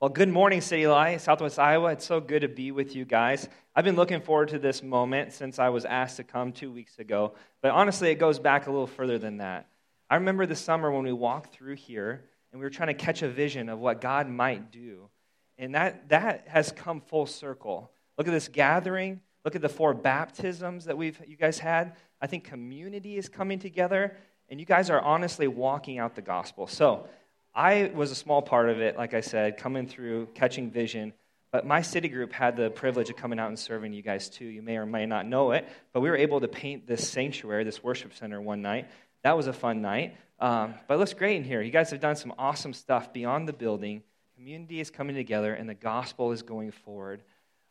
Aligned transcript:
Well, 0.00 0.08
good 0.08 0.30
morning, 0.30 0.62
City 0.62 0.86
Light, 0.86 1.20
Southwest 1.20 1.58
Iowa. 1.58 1.92
It's 1.92 2.06
so 2.06 2.20
good 2.20 2.40
to 2.40 2.48
be 2.48 2.72
with 2.72 2.96
you 2.96 3.04
guys. 3.04 3.46
I've 3.76 3.84
been 3.84 3.96
looking 3.96 4.22
forward 4.22 4.48
to 4.48 4.58
this 4.58 4.82
moment 4.82 5.34
since 5.34 5.58
I 5.58 5.68
was 5.68 5.84
asked 5.84 6.16
to 6.16 6.24
come 6.24 6.52
two 6.52 6.72
weeks 6.72 6.98
ago. 6.98 7.34
But 7.60 7.72
honestly, 7.72 8.10
it 8.10 8.14
goes 8.14 8.38
back 8.38 8.66
a 8.66 8.70
little 8.70 8.86
further 8.86 9.18
than 9.18 9.36
that. 9.36 9.68
I 10.08 10.14
remember 10.14 10.46
the 10.46 10.56
summer 10.56 10.90
when 10.90 11.04
we 11.04 11.12
walked 11.12 11.52
through 11.52 11.76
here 11.76 12.24
and 12.50 12.58
we 12.58 12.64
were 12.64 12.70
trying 12.70 12.86
to 12.86 12.94
catch 12.94 13.20
a 13.20 13.28
vision 13.28 13.68
of 13.68 13.78
what 13.78 14.00
God 14.00 14.26
might 14.26 14.70
do. 14.72 15.10
And 15.58 15.74
that, 15.74 16.08
that 16.08 16.48
has 16.48 16.72
come 16.72 17.02
full 17.02 17.26
circle. 17.26 17.92
Look 18.16 18.26
at 18.26 18.30
this 18.30 18.48
gathering. 18.48 19.20
Look 19.44 19.54
at 19.54 19.60
the 19.60 19.68
four 19.68 19.92
baptisms 19.92 20.86
that 20.86 20.96
we've, 20.96 21.20
you 21.26 21.36
guys 21.36 21.58
had. 21.58 21.94
I 22.22 22.26
think 22.26 22.44
community 22.44 23.18
is 23.18 23.28
coming 23.28 23.58
together, 23.58 24.16
and 24.48 24.58
you 24.58 24.64
guys 24.64 24.88
are 24.88 25.02
honestly 25.02 25.46
walking 25.46 25.98
out 25.98 26.14
the 26.14 26.22
gospel. 26.22 26.66
So, 26.66 27.06
I 27.54 27.90
was 27.94 28.10
a 28.10 28.14
small 28.14 28.42
part 28.42 28.68
of 28.68 28.80
it, 28.80 28.96
like 28.96 29.14
I 29.14 29.20
said, 29.20 29.56
coming 29.56 29.86
through, 29.86 30.28
catching 30.34 30.70
vision. 30.70 31.12
But 31.52 31.66
my 31.66 31.82
city 31.82 32.08
group 32.08 32.32
had 32.32 32.56
the 32.56 32.70
privilege 32.70 33.10
of 33.10 33.16
coming 33.16 33.40
out 33.40 33.48
and 33.48 33.58
serving 33.58 33.92
you 33.92 34.02
guys 34.02 34.28
too. 34.28 34.44
You 34.44 34.62
may 34.62 34.76
or 34.76 34.86
may 34.86 35.06
not 35.06 35.26
know 35.26 35.50
it, 35.50 35.68
but 35.92 36.00
we 36.00 36.08
were 36.08 36.16
able 36.16 36.40
to 36.40 36.48
paint 36.48 36.86
this 36.86 37.08
sanctuary, 37.08 37.64
this 37.64 37.82
worship 37.82 38.14
center 38.14 38.40
one 38.40 38.62
night. 38.62 38.88
That 39.24 39.36
was 39.36 39.48
a 39.48 39.52
fun 39.52 39.82
night. 39.82 40.16
Um, 40.38 40.74
but 40.86 40.94
it 40.94 40.98
looks 40.98 41.12
great 41.12 41.36
in 41.36 41.44
here. 41.44 41.60
You 41.60 41.72
guys 41.72 41.90
have 41.90 42.00
done 42.00 42.16
some 42.16 42.32
awesome 42.38 42.72
stuff 42.72 43.12
beyond 43.12 43.48
the 43.48 43.52
building. 43.52 44.02
Community 44.36 44.80
is 44.80 44.90
coming 44.90 45.16
together, 45.16 45.52
and 45.52 45.68
the 45.68 45.74
gospel 45.74 46.32
is 46.32 46.42
going 46.42 46.70
forward. 46.70 47.22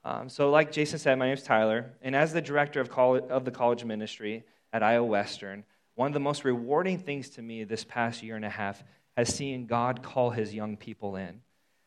Um, 0.03 0.29
so, 0.29 0.51
like 0.51 0.71
Jason 0.71 0.99
said, 0.99 1.17
my 1.17 1.25
name 1.25 1.33
is 1.33 1.43
Tyler, 1.43 1.93
and 2.01 2.15
as 2.15 2.31
the 2.31 2.41
director 2.41 2.79
of, 2.79 2.89
college, 2.89 3.23
of 3.29 3.43
the 3.43 3.51
college 3.51 3.83
ministry 3.83 4.43
at 4.71 4.83
Iowa 4.83 5.05
Western, 5.05 5.63
one 5.95 6.07
of 6.07 6.13
the 6.13 6.19
most 6.19 6.45
rewarding 6.45 6.99
things 6.99 7.31
to 7.31 7.41
me 7.41 7.63
this 7.63 7.83
past 7.83 8.21
year 8.21 8.35
and 8.35 8.45
a 8.45 8.49
half 8.49 8.83
has 9.19 9.33
seen 9.33 9.65
God 9.65 10.03
call 10.03 10.31
his 10.31 10.53
young 10.53 10.75
people 10.77 11.15
in. 11.15 11.41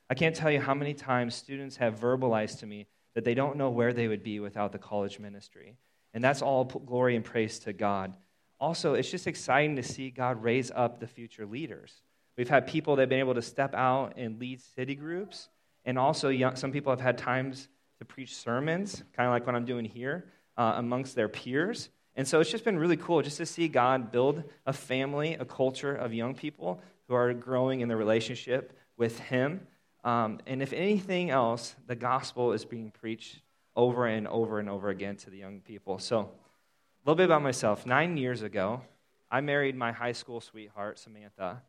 I 0.08 0.14
can't 0.14 0.36
tell 0.36 0.50
you 0.50 0.60
how 0.60 0.74
many 0.74 0.94
times 0.94 1.34
students 1.34 1.76
have 1.76 1.98
verbalized 1.98 2.60
to 2.60 2.66
me 2.66 2.86
that 3.14 3.24
they 3.24 3.34
don't 3.34 3.56
know 3.56 3.70
where 3.70 3.92
they 3.92 4.08
would 4.08 4.22
be 4.22 4.40
without 4.40 4.72
the 4.72 4.78
college 4.78 5.18
ministry. 5.18 5.76
And 6.14 6.22
that's 6.22 6.42
all 6.42 6.64
glory 6.64 7.16
and 7.16 7.24
praise 7.24 7.58
to 7.60 7.72
God. 7.72 8.16
Also, 8.60 8.94
it's 8.94 9.10
just 9.10 9.26
exciting 9.26 9.76
to 9.76 9.82
see 9.82 10.10
God 10.10 10.42
raise 10.42 10.70
up 10.70 11.00
the 11.00 11.06
future 11.06 11.46
leaders. 11.46 12.02
We've 12.36 12.48
had 12.48 12.66
people 12.66 12.96
that 12.96 13.02
have 13.02 13.08
been 13.08 13.18
able 13.18 13.34
to 13.34 13.42
step 13.42 13.74
out 13.74 14.14
and 14.16 14.38
lead 14.38 14.60
city 14.60 14.94
groups, 14.94 15.48
and 15.84 15.98
also 15.98 16.28
young, 16.28 16.56
some 16.56 16.72
people 16.72 16.92
have 16.92 17.00
had 17.00 17.18
times 17.18 17.68
to 17.98 18.04
preach 18.04 18.36
sermons, 18.36 19.02
kind 19.16 19.26
of 19.26 19.32
like 19.32 19.46
what 19.46 19.54
I'm 19.54 19.64
doing 19.64 19.84
here, 19.84 20.26
uh, 20.56 20.74
amongst 20.76 21.14
their 21.14 21.28
peers. 21.28 21.88
And 22.14 22.28
so 22.28 22.40
it's 22.40 22.50
just 22.50 22.64
been 22.64 22.78
really 22.78 22.96
cool 22.96 23.22
just 23.22 23.38
to 23.38 23.46
see 23.46 23.68
God 23.68 24.12
build 24.12 24.44
a 24.66 24.72
family, 24.72 25.34
a 25.34 25.44
culture 25.44 25.94
of 25.94 26.12
young 26.12 26.34
people 26.34 26.80
who 27.08 27.14
are 27.14 27.32
growing 27.32 27.80
in 27.80 27.88
their 27.88 27.96
relationship 27.96 28.78
with 28.96 29.18
Him. 29.18 29.66
Um, 30.04 30.40
and 30.46 30.62
if 30.62 30.72
anything 30.72 31.30
else, 31.30 31.74
the 31.86 31.96
gospel 31.96 32.52
is 32.52 32.64
being 32.64 32.90
preached 32.90 33.40
over 33.74 34.06
and 34.06 34.28
over 34.28 34.58
and 34.58 34.68
over 34.68 34.90
again 34.90 35.16
to 35.16 35.30
the 35.30 35.38
young 35.38 35.60
people. 35.60 35.98
So, 35.98 36.20
a 36.20 37.08
little 37.08 37.16
bit 37.16 37.24
about 37.24 37.42
myself. 37.42 37.86
Nine 37.86 38.16
years 38.16 38.42
ago, 38.42 38.82
I 39.30 39.40
married 39.40 39.74
my 39.74 39.92
high 39.92 40.12
school 40.12 40.40
sweetheart, 40.40 40.98
Samantha, 40.98 41.62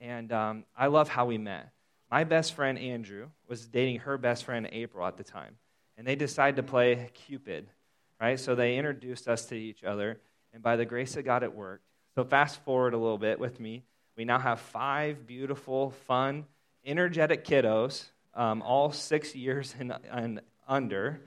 and 0.00 0.32
um, 0.32 0.64
I 0.76 0.86
love 0.86 1.08
how 1.08 1.26
we 1.26 1.36
met. 1.36 1.70
My 2.10 2.24
best 2.24 2.54
friend, 2.54 2.78
Andrew, 2.78 3.28
was 3.48 3.66
dating 3.66 3.98
her 4.00 4.16
best 4.16 4.44
friend, 4.44 4.68
April, 4.72 5.06
at 5.06 5.16
the 5.16 5.24
time, 5.24 5.56
and 5.98 6.06
they 6.06 6.14
decided 6.14 6.56
to 6.56 6.62
play 6.62 7.10
Cupid, 7.12 7.68
right? 8.20 8.38
So, 8.38 8.54
they 8.54 8.76
introduced 8.76 9.28
us 9.28 9.46
to 9.46 9.56
each 9.56 9.84
other, 9.84 10.20
and 10.52 10.62
by 10.62 10.76
the 10.76 10.84
grace 10.84 11.16
of 11.16 11.24
God, 11.24 11.42
it 11.42 11.54
worked. 11.54 11.84
So, 12.14 12.24
fast 12.24 12.62
forward 12.64 12.94
a 12.94 12.98
little 12.98 13.18
bit 13.18 13.38
with 13.38 13.60
me. 13.60 13.84
We 14.16 14.24
now 14.24 14.38
have 14.38 14.60
five 14.60 15.26
beautiful, 15.26 15.90
fun, 16.06 16.46
energetic 16.84 17.44
kiddos, 17.44 18.06
um, 18.34 18.62
all 18.62 18.90
six 18.92 19.34
years 19.34 19.74
and, 19.78 19.92
and 20.10 20.40
under. 20.66 21.20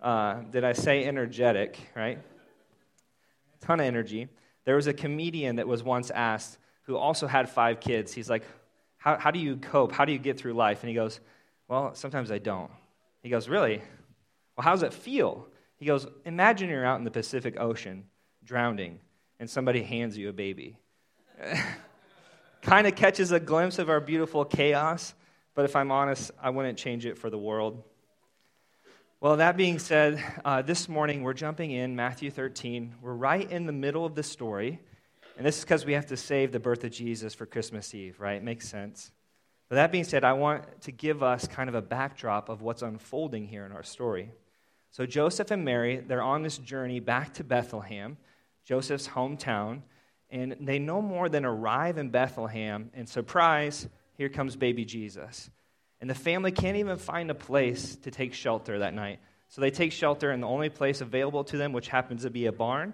Uh, 0.00 0.40
did 0.50 0.64
I 0.64 0.72
say 0.72 1.04
energetic, 1.04 1.78
right? 1.94 2.18
Ton 3.60 3.78
of 3.78 3.86
energy. 3.86 4.28
There 4.64 4.74
was 4.74 4.88
a 4.88 4.92
comedian 4.92 5.56
that 5.56 5.68
was 5.68 5.82
once 5.82 6.10
asked 6.10 6.58
who 6.82 6.96
also 6.96 7.28
had 7.28 7.48
five 7.48 7.78
kids. 7.78 8.12
He's 8.12 8.28
like, 8.28 8.42
how, 9.02 9.16
how 9.18 9.30
do 9.32 9.40
you 9.40 9.56
cope? 9.56 9.92
How 9.92 10.04
do 10.04 10.12
you 10.12 10.18
get 10.18 10.38
through 10.38 10.54
life? 10.54 10.82
And 10.82 10.88
he 10.88 10.94
goes, 10.94 11.18
Well, 11.66 11.94
sometimes 11.94 12.30
I 12.30 12.38
don't. 12.38 12.70
He 13.22 13.30
goes, 13.30 13.48
Really? 13.48 13.78
Well, 14.56 14.64
how 14.64 14.70
does 14.72 14.84
it 14.84 14.94
feel? 14.94 15.48
He 15.82 15.86
goes, 15.86 16.06
Imagine 16.24 16.70
you're 16.70 16.84
out 16.84 17.00
in 17.00 17.04
the 17.04 17.10
Pacific 17.10 17.58
Ocean 17.58 18.04
drowning 18.44 19.00
and 19.40 19.50
somebody 19.50 19.82
hands 19.82 20.16
you 20.16 20.28
a 20.28 20.32
baby. 20.32 20.78
kind 22.62 22.86
of 22.86 22.94
catches 22.94 23.32
a 23.32 23.40
glimpse 23.40 23.80
of 23.80 23.90
our 23.90 23.98
beautiful 23.98 24.44
chaos, 24.44 25.12
but 25.56 25.64
if 25.64 25.74
I'm 25.74 25.90
honest, 25.90 26.30
I 26.40 26.50
wouldn't 26.50 26.78
change 26.78 27.04
it 27.04 27.18
for 27.18 27.30
the 27.30 27.38
world. 27.38 27.82
Well, 29.20 29.38
that 29.38 29.56
being 29.56 29.80
said, 29.80 30.22
uh, 30.44 30.62
this 30.62 30.88
morning 30.88 31.24
we're 31.24 31.32
jumping 31.32 31.72
in 31.72 31.96
Matthew 31.96 32.30
13. 32.30 32.94
We're 33.02 33.14
right 33.14 33.50
in 33.50 33.66
the 33.66 33.72
middle 33.72 34.06
of 34.06 34.14
the 34.14 34.22
story, 34.22 34.78
and 35.36 35.44
this 35.44 35.58
is 35.58 35.64
because 35.64 35.84
we 35.84 35.94
have 35.94 36.06
to 36.06 36.16
save 36.16 36.52
the 36.52 36.60
birth 36.60 36.84
of 36.84 36.92
Jesus 36.92 37.34
for 37.34 37.44
Christmas 37.44 37.92
Eve, 37.92 38.20
right? 38.20 38.40
Makes 38.40 38.68
sense. 38.68 39.10
But 39.68 39.74
that 39.74 39.90
being 39.90 40.04
said, 40.04 40.22
I 40.22 40.34
want 40.34 40.82
to 40.82 40.92
give 40.92 41.24
us 41.24 41.48
kind 41.48 41.68
of 41.68 41.74
a 41.74 41.82
backdrop 41.82 42.50
of 42.50 42.62
what's 42.62 42.82
unfolding 42.82 43.48
here 43.48 43.66
in 43.66 43.72
our 43.72 43.82
story. 43.82 44.30
So, 44.92 45.06
Joseph 45.06 45.50
and 45.50 45.64
Mary, 45.64 45.96
they're 46.06 46.22
on 46.22 46.42
this 46.42 46.58
journey 46.58 47.00
back 47.00 47.34
to 47.34 47.44
Bethlehem, 47.44 48.18
Joseph's 48.64 49.08
hometown, 49.08 49.80
and 50.28 50.56
they 50.60 50.78
no 50.78 51.00
more 51.00 51.30
than 51.30 51.46
arrive 51.46 51.96
in 51.96 52.10
Bethlehem, 52.10 52.90
and 52.92 53.08
surprise, 53.08 53.88
here 54.18 54.28
comes 54.28 54.54
baby 54.54 54.84
Jesus. 54.84 55.50
And 56.00 56.10
the 56.10 56.14
family 56.14 56.52
can't 56.52 56.76
even 56.76 56.98
find 56.98 57.30
a 57.30 57.34
place 57.34 57.96
to 57.96 58.10
take 58.10 58.34
shelter 58.34 58.80
that 58.80 58.92
night. 58.92 59.20
So 59.48 59.62
they 59.62 59.70
take 59.70 59.92
shelter 59.92 60.30
in 60.30 60.40
the 60.40 60.46
only 60.46 60.68
place 60.68 61.00
available 61.00 61.44
to 61.44 61.56
them, 61.56 61.72
which 61.72 61.88
happens 61.88 62.22
to 62.22 62.30
be 62.30 62.46
a 62.46 62.52
barn. 62.52 62.92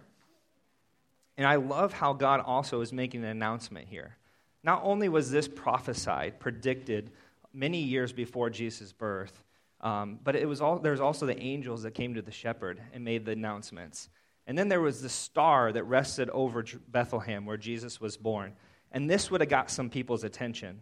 And 1.36 1.46
I 1.46 1.56
love 1.56 1.92
how 1.92 2.12
God 2.12 2.40
also 2.40 2.80
is 2.80 2.92
making 2.92 3.24
an 3.24 3.30
announcement 3.30 3.88
here. 3.88 4.16
Not 4.62 4.82
only 4.84 5.08
was 5.08 5.30
this 5.30 5.48
prophesied, 5.48 6.38
predicted 6.38 7.10
many 7.52 7.82
years 7.82 8.12
before 8.12 8.50
Jesus' 8.50 8.92
birth, 8.92 9.42
um, 9.80 10.18
but 10.22 10.34
it 10.34 10.48
was 10.48 10.60
all, 10.60 10.78
there 10.78 10.92
was 10.92 11.00
also 11.00 11.26
the 11.26 11.38
angels 11.38 11.82
that 11.82 11.92
came 11.92 12.14
to 12.14 12.22
the 12.22 12.32
shepherd 12.32 12.80
and 12.92 13.04
made 13.04 13.24
the 13.24 13.32
announcements. 13.32 14.08
And 14.46 14.56
then 14.56 14.68
there 14.68 14.80
was 14.80 15.02
the 15.02 15.08
star 15.08 15.72
that 15.72 15.84
rested 15.84 16.30
over 16.30 16.64
Bethlehem 16.88 17.44
where 17.44 17.56
Jesus 17.56 18.00
was 18.00 18.16
born. 18.16 18.54
And 18.90 19.08
this 19.08 19.30
would 19.30 19.40
have 19.40 19.50
got 19.50 19.70
some 19.70 19.90
people's 19.90 20.24
attention. 20.24 20.80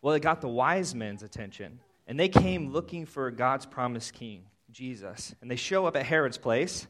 Well, 0.00 0.14
it 0.14 0.22
got 0.22 0.40
the 0.40 0.48
wise 0.48 0.94
men's 0.94 1.22
attention. 1.22 1.80
And 2.06 2.18
they 2.18 2.28
came 2.28 2.72
looking 2.72 3.04
for 3.04 3.30
God's 3.30 3.66
promised 3.66 4.14
king, 4.14 4.44
Jesus. 4.70 5.34
And 5.42 5.50
they 5.50 5.56
show 5.56 5.84
up 5.86 5.96
at 5.96 6.06
Herod's 6.06 6.38
place. 6.38 6.86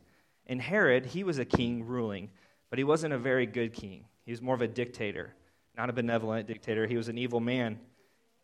And 0.46 0.60
Herod, 0.60 1.06
he 1.06 1.24
was 1.24 1.38
a 1.38 1.44
king 1.44 1.86
ruling, 1.86 2.30
but 2.70 2.78
he 2.78 2.84
wasn't 2.84 3.14
a 3.14 3.18
very 3.18 3.46
good 3.46 3.72
king. 3.72 4.04
He 4.24 4.30
was 4.30 4.40
more 4.42 4.54
of 4.54 4.62
a 4.62 4.68
dictator, 4.68 5.34
not 5.76 5.90
a 5.90 5.92
benevolent 5.92 6.46
dictator. 6.46 6.86
He 6.86 6.96
was 6.96 7.08
an 7.08 7.18
evil 7.18 7.40
man. 7.40 7.78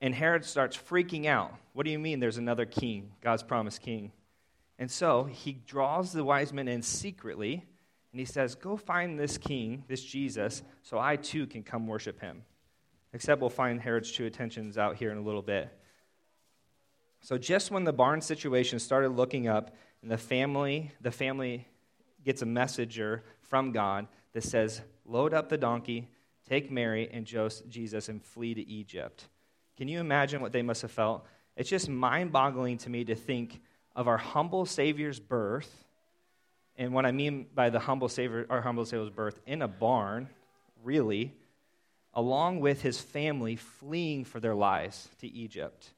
And 0.04 0.14
Herod 0.14 0.44
starts 0.44 0.76
freaking 0.76 1.24
out. 1.24 1.54
What 1.72 1.86
do 1.86 1.90
you 1.90 1.98
mean 1.98 2.20
there's 2.20 2.36
another 2.36 2.66
king, 2.66 3.12
God's 3.22 3.42
promised 3.42 3.80
king? 3.80 4.12
And 4.78 4.90
so 4.90 5.24
he 5.24 5.54
draws 5.66 6.12
the 6.12 6.22
wise 6.22 6.52
men 6.52 6.68
in 6.68 6.82
secretly 6.82 7.64
and 8.12 8.20
he 8.20 8.26
says, 8.26 8.54
Go 8.54 8.76
find 8.76 9.18
this 9.18 9.38
king, 9.38 9.82
this 9.88 10.04
Jesus, 10.04 10.62
so 10.82 10.98
I 10.98 11.16
too 11.16 11.46
can 11.46 11.62
come 11.62 11.86
worship 11.86 12.20
him. 12.20 12.42
Except 13.14 13.40
we'll 13.40 13.48
find 13.48 13.80
Herod's 13.80 14.12
true 14.12 14.26
intentions 14.26 14.76
out 14.76 14.96
here 14.96 15.10
in 15.10 15.16
a 15.16 15.22
little 15.22 15.40
bit. 15.40 15.74
So 17.22 17.38
just 17.38 17.70
when 17.70 17.84
the 17.84 17.92
barn 17.94 18.20
situation 18.20 18.80
started 18.80 19.08
looking 19.08 19.48
up, 19.48 19.74
and 20.02 20.10
the 20.10 20.18
family, 20.18 20.92
the 21.00 21.12
family 21.12 21.66
gets 22.26 22.42
a 22.42 22.46
messenger 22.46 23.24
from 23.40 23.72
God 23.72 24.06
that 24.34 24.44
says, 24.44 24.82
Load 25.06 25.32
up 25.32 25.48
the 25.48 25.56
donkey, 25.56 26.10
take 26.46 26.70
Mary 26.70 27.08
and 27.10 27.24
Jesus, 27.24 28.10
and 28.10 28.22
flee 28.22 28.52
to 28.52 28.68
Egypt. 28.68 29.28
Can 29.76 29.88
you 29.88 30.00
imagine 30.00 30.40
what 30.40 30.52
they 30.52 30.62
must 30.62 30.82
have 30.82 30.90
felt? 30.90 31.26
It's 31.56 31.70
just 31.70 31.88
mind 31.88 32.32
boggling 32.32 32.78
to 32.78 32.90
me 32.90 33.04
to 33.04 33.14
think 33.14 33.60
of 33.94 34.08
our 34.08 34.16
humble 34.16 34.66
Savior's 34.66 35.20
birth 35.20 35.84
and 36.76 36.92
what 36.92 37.06
I 37.06 37.12
mean 37.12 37.46
by 37.54 37.70
the 37.70 37.78
humble 37.78 38.08
Savior, 38.08 38.46
our 38.50 38.60
humble 38.60 38.84
Savior's 38.84 39.10
birth 39.10 39.40
in 39.46 39.62
a 39.62 39.68
barn, 39.68 40.28
really, 40.82 41.32
along 42.12 42.60
with 42.60 42.82
his 42.82 43.00
family 43.00 43.56
fleeing 43.56 44.24
for 44.24 44.40
their 44.40 44.54
lives 44.54 45.08
to 45.20 45.28
Egypt. 45.28 45.92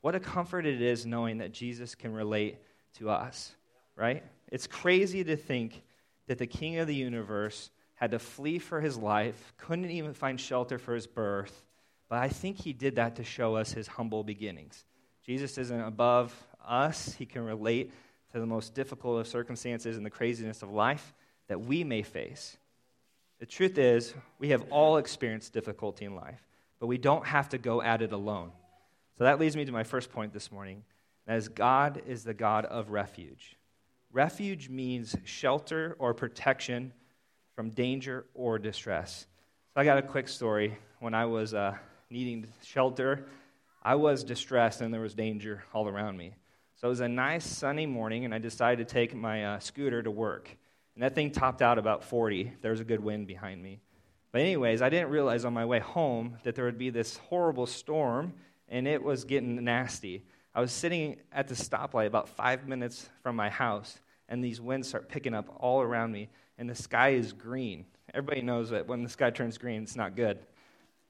What 0.00 0.14
a 0.14 0.20
comfort 0.20 0.66
it 0.66 0.82
is 0.82 1.06
knowing 1.06 1.38
that 1.38 1.52
Jesus 1.52 1.94
can 1.94 2.12
relate 2.12 2.58
to 2.94 3.10
us, 3.10 3.54
right? 3.96 4.22
It's 4.50 4.66
crazy 4.66 5.24
to 5.24 5.36
think 5.36 5.82
that 6.26 6.38
the 6.38 6.46
King 6.46 6.78
of 6.78 6.86
the 6.86 6.94
universe 6.94 7.70
had 7.94 8.12
to 8.12 8.18
flee 8.18 8.58
for 8.58 8.80
his 8.80 8.96
life, 8.96 9.52
couldn't 9.56 9.90
even 9.90 10.14
find 10.14 10.40
shelter 10.40 10.78
for 10.78 10.94
his 10.94 11.06
birth, 11.06 11.64
but 12.08 12.18
I 12.18 12.28
think 12.28 12.58
he 12.58 12.72
did 12.72 12.96
that 12.96 13.16
to 13.16 13.24
show 13.24 13.56
us 13.56 13.72
his 13.72 13.86
humble 13.86 14.24
beginnings. 14.24 14.84
Jesus 15.24 15.58
isn't 15.58 15.80
above 15.80 16.34
us, 16.66 17.14
he 17.14 17.26
can 17.26 17.44
relate 17.44 17.92
to 18.32 18.40
the 18.40 18.46
most 18.46 18.74
difficult 18.74 19.20
of 19.20 19.26
circumstances 19.26 19.96
and 19.96 20.04
the 20.04 20.10
craziness 20.10 20.62
of 20.62 20.70
life 20.70 21.14
that 21.48 21.60
we 21.60 21.84
may 21.84 22.02
face. 22.02 22.56
The 23.38 23.46
truth 23.46 23.78
is, 23.78 24.14
we 24.38 24.50
have 24.50 24.64
all 24.70 24.96
experienced 24.96 25.52
difficulty 25.52 26.04
in 26.04 26.14
life, 26.14 26.46
but 26.80 26.86
we 26.86 26.98
don't 26.98 27.26
have 27.26 27.48
to 27.50 27.58
go 27.58 27.80
at 27.80 28.02
it 28.02 28.12
alone. 28.12 28.52
So 29.16 29.24
that 29.24 29.38
leads 29.38 29.56
me 29.56 29.64
to 29.64 29.72
my 29.72 29.84
first 29.84 30.10
point 30.10 30.32
this 30.32 30.52
morning. 30.52 30.84
That 31.26 31.36
is, 31.36 31.48
God 31.48 32.02
is 32.06 32.24
the 32.24 32.34
God 32.34 32.64
of 32.64 32.90
refuge. 32.90 33.56
Refuge 34.12 34.68
means 34.68 35.14
shelter 35.24 35.96
or 35.98 36.14
protection 36.14 36.92
from 37.54 37.70
danger 37.70 38.24
or 38.34 38.58
distress. 38.58 39.26
So 39.74 39.80
I 39.80 39.84
got 39.84 39.98
a 39.98 40.02
quick 40.02 40.28
story. 40.28 40.78
When 41.00 41.14
I 41.14 41.26
was 41.26 41.54
uh, 41.54 41.76
needing 42.10 42.46
shelter, 42.64 43.26
I 43.82 43.94
was 43.94 44.24
distressed 44.24 44.80
and 44.80 44.92
there 44.92 45.00
was 45.00 45.14
danger 45.14 45.64
all 45.72 45.88
around 45.88 46.16
me. 46.16 46.34
So 46.76 46.86
it 46.86 46.90
was 46.90 47.00
a 47.00 47.08
nice 47.08 47.44
sunny 47.44 47.86
morning, 47.86 48.24
and 48.24 48.32
I 48.32 48.38
decided 48.38 48.86
to 48.86 48.94
take 48.94 49.12
my 49.12 49.44
uh, 49.44 49.58
scooter 49.58 50.00
to 50.00 50.12
work. 50.12 50.56
And 50.94 51.02
that 51.02 51.12
thing 51.12 51.32
topped 51.32 51.60
out 51.60 51.76
about 51.76 52.04
40. 52.04 52.52
There 52.60 52.70
was 52.70 52.78
a 52.78 52.84
good 52.84 53.02
wind 53.02 53.26
behind 53.26 53.60
me. 53.60 53.80
But, 54.30 54.42
anyways, 54.42 54.80
I 54.80 54.88
didn't 54.88 55.10
realize 55.10 55.44
on 55.44 55.52
my 55.52 55.64
way 55.64 55.80
home 55.80 56.36
that 56.44 56.54
there 56.54 56.66
would 56.66 56.78
be 56.78 56.90
this 56.90 57.16
horrible 57.16 57.66
storm, 57.66 58.34
and 58.68 58.86
it 58.86 59.02
was 59.02 59.24
getting 59.24 59.64
nasty. 59.64 60.22
I 60.54 60.60
was 60.60 60.70
sitting 60.70 61.16
at 61.32 61.48
the 61.48 61.56
stoplight 61.56 62.06
about 62.06 62.28
five 62.28 62.68
minutes 62.68 63.08
from 63.24 63.34
my 63.34 63.48
house, 63.48 63.98
and 64.28 64.44
these 64.44 64.60
winds 64.60 64.86
start 64.86 65.08
picking 65.08 65.34
up 65.34 65.52
all 65.58 65.80
around 65.82 66.12
me, 66.12 66.28
and 66.58 66.70
the 66.70 66.76
sky 66.76 67.10
is 67.10 67.32
green. 67.32 67.86
Everybody 68.14 68.42
knows 68.42 68.70
that 68.70 68.86
when 68.86 69.02
the 69.02 69.08
sky 69.08 69.30
turns 69.30 69.58
green, 69.58 69.82
it's 69.82 69.96
not 69.96 70.14
good. 70.14 70.38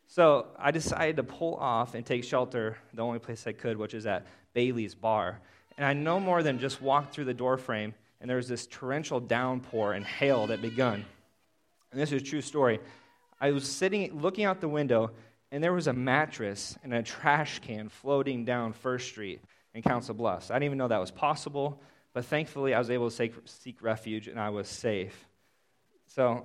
So 0.09 0.49
I 0.59 0.73
decided 0.73 1.17
to 1.17 1.23
pull 1.23 1.55
off 1.55 1.95
and 1.95 2.05
take 2.05 2.25
shelter 2.25 2.77
the 2.93 3.03
only 3.03 3.21
place 3.21 3.47
I 3.47 3.53
could, 3.53 3.77
which 3.77 3.95
is 3.95 4.07
at 4.07 4.27
Bailey's 4.55 4.95
Bar 4.95 5.41
and 5.79 5.87
I 5.87 5.93
no 5.93 6.19
more 6.19 6.43
than 6.43 6.59
just 6.59 6.83
walked 6.83 7.15
through 7.15 7.27
the 7.27 7.35
doorframe, 7.35 7.95
and 8.21 8.29
there 8.29 8.37
was 8.37 8.49
this 8.49 8.67
torrential 8.67 9.21
downpour 9.21 9.93
and 9.93 10.05
hail 10.05 10.49
that 10.49 10.61
begun. 10.61 11.05
And 11.93 12.01
this 12.01 12.13
is 12.13 12.21
a 12.21 12.25
true 12.25 12.43
story. 12.43 12.81
I 13.41 13.53
was 13.53 13.71
sitting, 13.71 14.21
looking 14.21 14.45
out 14.45 14.61
the 14.61 14.69
window, 14.69 15.13
and 15.53 15.63
there 15.63 15.73
was 15.73 15.87
a 15.87 15.93
mattress 15.93 16.77
and 16.83 16.93
a 16.93 17.03
trash 17.03 17.61
can 17.61 17.89
floating 17.89 18.45
down 18.45 18.73
First 18.73 19.07
Street 19.07 19.41
in 19.73 19.83
Council 19.83 20.17
Bluffs. 20.17 20.51
I 20.51 20.55
didn't 20.55 20.65
even 20.65 20.79
know 20.79 20.89
that 20.89 20.99
was 20.99 21.13
possible, 21.13 21.81
but 22.13 22.25
thankfully 22.25 22.75
I 22.75 22.79
was 22.81 22.91
able 22.91 23.09
to 23.09 23.31
seek 23.45 23.81
refuge 23.81 24.27
and 24.27 24.39
I 24.39 24.51
was 24.51 24.69
safe. 24.69 25.29
So, 26.09 26.45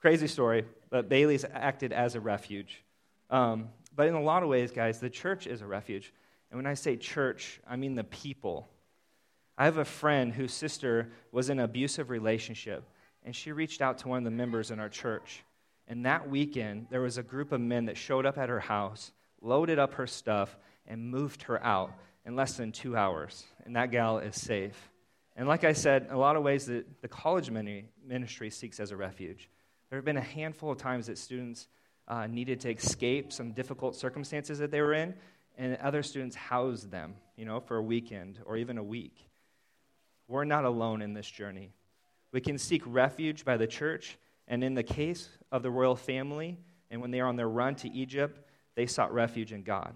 crazy 0.00 0.26
story, 0.26 0.64
but 0.96 1.10
Bailey's 1.10 1.44
acted 1.52 1.92
as 1.92 2.14
a 2.14 2.20
refuge. 2.20 2.82
Um, 3.28 3.68
but 3.94 4.06
in 4.06 4.14
a 4.14 4.22
lot 4.22 4.42
of 4.42 4.48
ways, 4.48 4.72
guys, 4.72 4.98
the 4.98 5.10
church 5.10 5.46
is 5.46 5.60
a 5.60 5.66
refuge. 5.66 6.10
And 6.50 6.56
when 6.56 6.66
I 6.66 6.72
say 6.72 6.96
church, 6.96 7.60
I 7.68 7.76
mean 7.76 7.96
the 7.96 8.04
people. 8.04 8.66
I 9.58 9.66
have 9.66 9.76
a 9.76 9.84
friend 9.84 10.32
whose 10.32 10.54
sister 10.54 11.12
was 11.32 11.50
in 11.50 11.58
an 11.58 11.66
abusive 11.66 12.08
relationship, 12.08 12.82
and 13.26 13.36
she 13.36 13.52
reached 13.52 13.82
out 13.82 13.98
to 13.98 14.08
one 14.08 14.16
of 14.16 14.24
the 14.24 14.30
members 14.30 14.70
in 14.70 14.80
our 14.80 14.88
church. 14.88 15.44
And 15.86 16.06
that 16.06 16.30
weekend, 16.30 16.86
there 16.88 17.02
was 17.02 17.18
a 17.18 17.22
group 17.22 17.52
of 17.52 17.60
men 17.60 17.84
that 17.84 17.98
showed 17.98 18.24
up 18.24 18.38
at 18.38 18.48
her 18.48 18.60
house, 18.60 19.12
loaded 19.42 19.78
up 19.78 19.92
her 19.94 20.06
stuff, 20.06 20.56
and 20.86 21.10
moved 21.10 21.42
her 21.42 21.62
out 21.62 21.92
in 22.24 22.36
less 22.36 22.56
than 22.56 22.72
two 22.72 22.96
hours. 22.96 23.44
And 23.66 23.76
that 23.76 23.90
gal 23.90 24.16
is 24.18 24.34
safe. 24.34 24.90
And 25.36 25.46
like 25.46 25.62
I 25.62 25.74
said, 25.74 26.04
in 26.04 26.12
a 26.12 26.18
lot 26.18 26.36
of 26.36 26.42
ways 26.42 26.64
that 26.66 27.02
the 27.02 27.08
college 27.08 27.50
ministry 27.50 28.48
seeks 28.48 28.80
as 28.80 28.92
a 28.92 28.96
refuge. 28.96 29.50
There 29.90 29.98
have 29.98 30.04
been 30.04 30.16
a 30.16 30.20
handful 30.20 30.70
of 30.72 30.78
times 30.78 31.06
that 31.06 31.18
students 31.18 31.68
uh, 32.08 32.26
needed 32.26 32.60
to 32.60 32.70
escape 32.70 33.32
some 33.32 33.52
difficult 33.52 33.96
circumstances 33.96 34.58
that 34.58 34.70
they 34.70 34.80
were 34.80 34.94
in, 34.94 35.14
and 35.56 35.76
other 35.76 36.02
students 36.02 36.36
housed 36.36 36.90
them, 36.90 37.14
you 37.36 37.44
know, 37.44 37.60
for 37.60 37.76
a 37.76 37.82
weekend 37.82 38.40
or 38.44 38.56
even 38.56 38.78
a 38.78 38.82
week. 38.82 39.16
We're 40.28 40.44
not 40.44 40.64
alone 40.64 41.02
in 41.02 41.14
this 41.14 41.28
journey. 41.28 41.70
We 42.32 42.40
can 42.40 42.58
seek 42.58 42.82
refuge 42.84 43.44
by 43.44 43.56
the 43.56 43.66
church, 43.66 44.18
and 44.48 44.62
in 44.62 44.74
the 44.74 44.82
case 44.82 45.28
of 45.52 45.62
the 45.62 45.70
royal 45.70 45.96
family, 45.96 46.58
and 46.90 47.00
when 47.00 47.10
they 47.10 47.20
are 47.20 47.28
on 47.28 47.36
their 47.36 47.48
run 47.48 47.74
to 47.76 47.90
Egypt, 47.90 48.40
they 48.74 48.86
sought 48.86 49.14
refuge 49.14 49.52
in 49.52 49.62
God. 49.62 49.94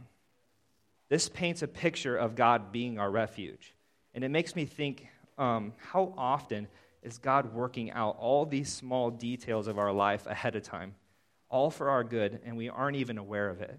This 1.08 1.28
paints 1.28 1.62
a 1.62 1.68
picture 1.68 2.16
of 2.16 2.36
God 2.36 2.72
being 2.72 2.98
our 2.98 3.10
refuge. 3.10 3.74
And 4.14 4.24
it 4.24 4.30
makes 4.30 4.56
me 4.56 4.64
think 4.64 5.06
um, 5.38 5.72
how 5.76 6.14
often 6.16 6.68
is 7.02 7.18
God 7.18 7.54
working 7.54 7.90
out 7.92 8.16
all 8.18 8.44
these 8.44 8.72
small 8.72 9.10
details 9.10 9.66
of 9.66 9.78
our 9.78 9.92
life 9.92 10.26
ahead 10.26 10.56
of 10.56 10.62
time, 10.62 10.94
all 11.48 11.70
for 11.70 11.90
our 11.90 12.04
good, 12.04 12.40
and 12.44 12.56
we 12.56 12.68
aren't 12.68 12.96
even 12.96 13.18
aware 13.18 13.48
of 13.48 13.60
it? 13.60 13.78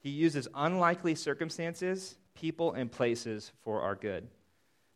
He 0.00 0.10
uses 0.10 0.46
unlikely 0.54 1.14
circumstances, 1.14 2.16
people, 2.34 2.72
and 2.72 2.90
places 2.90 3.52
for 3.62 3.82
our 3.82 3.94
good. 3.94 4.28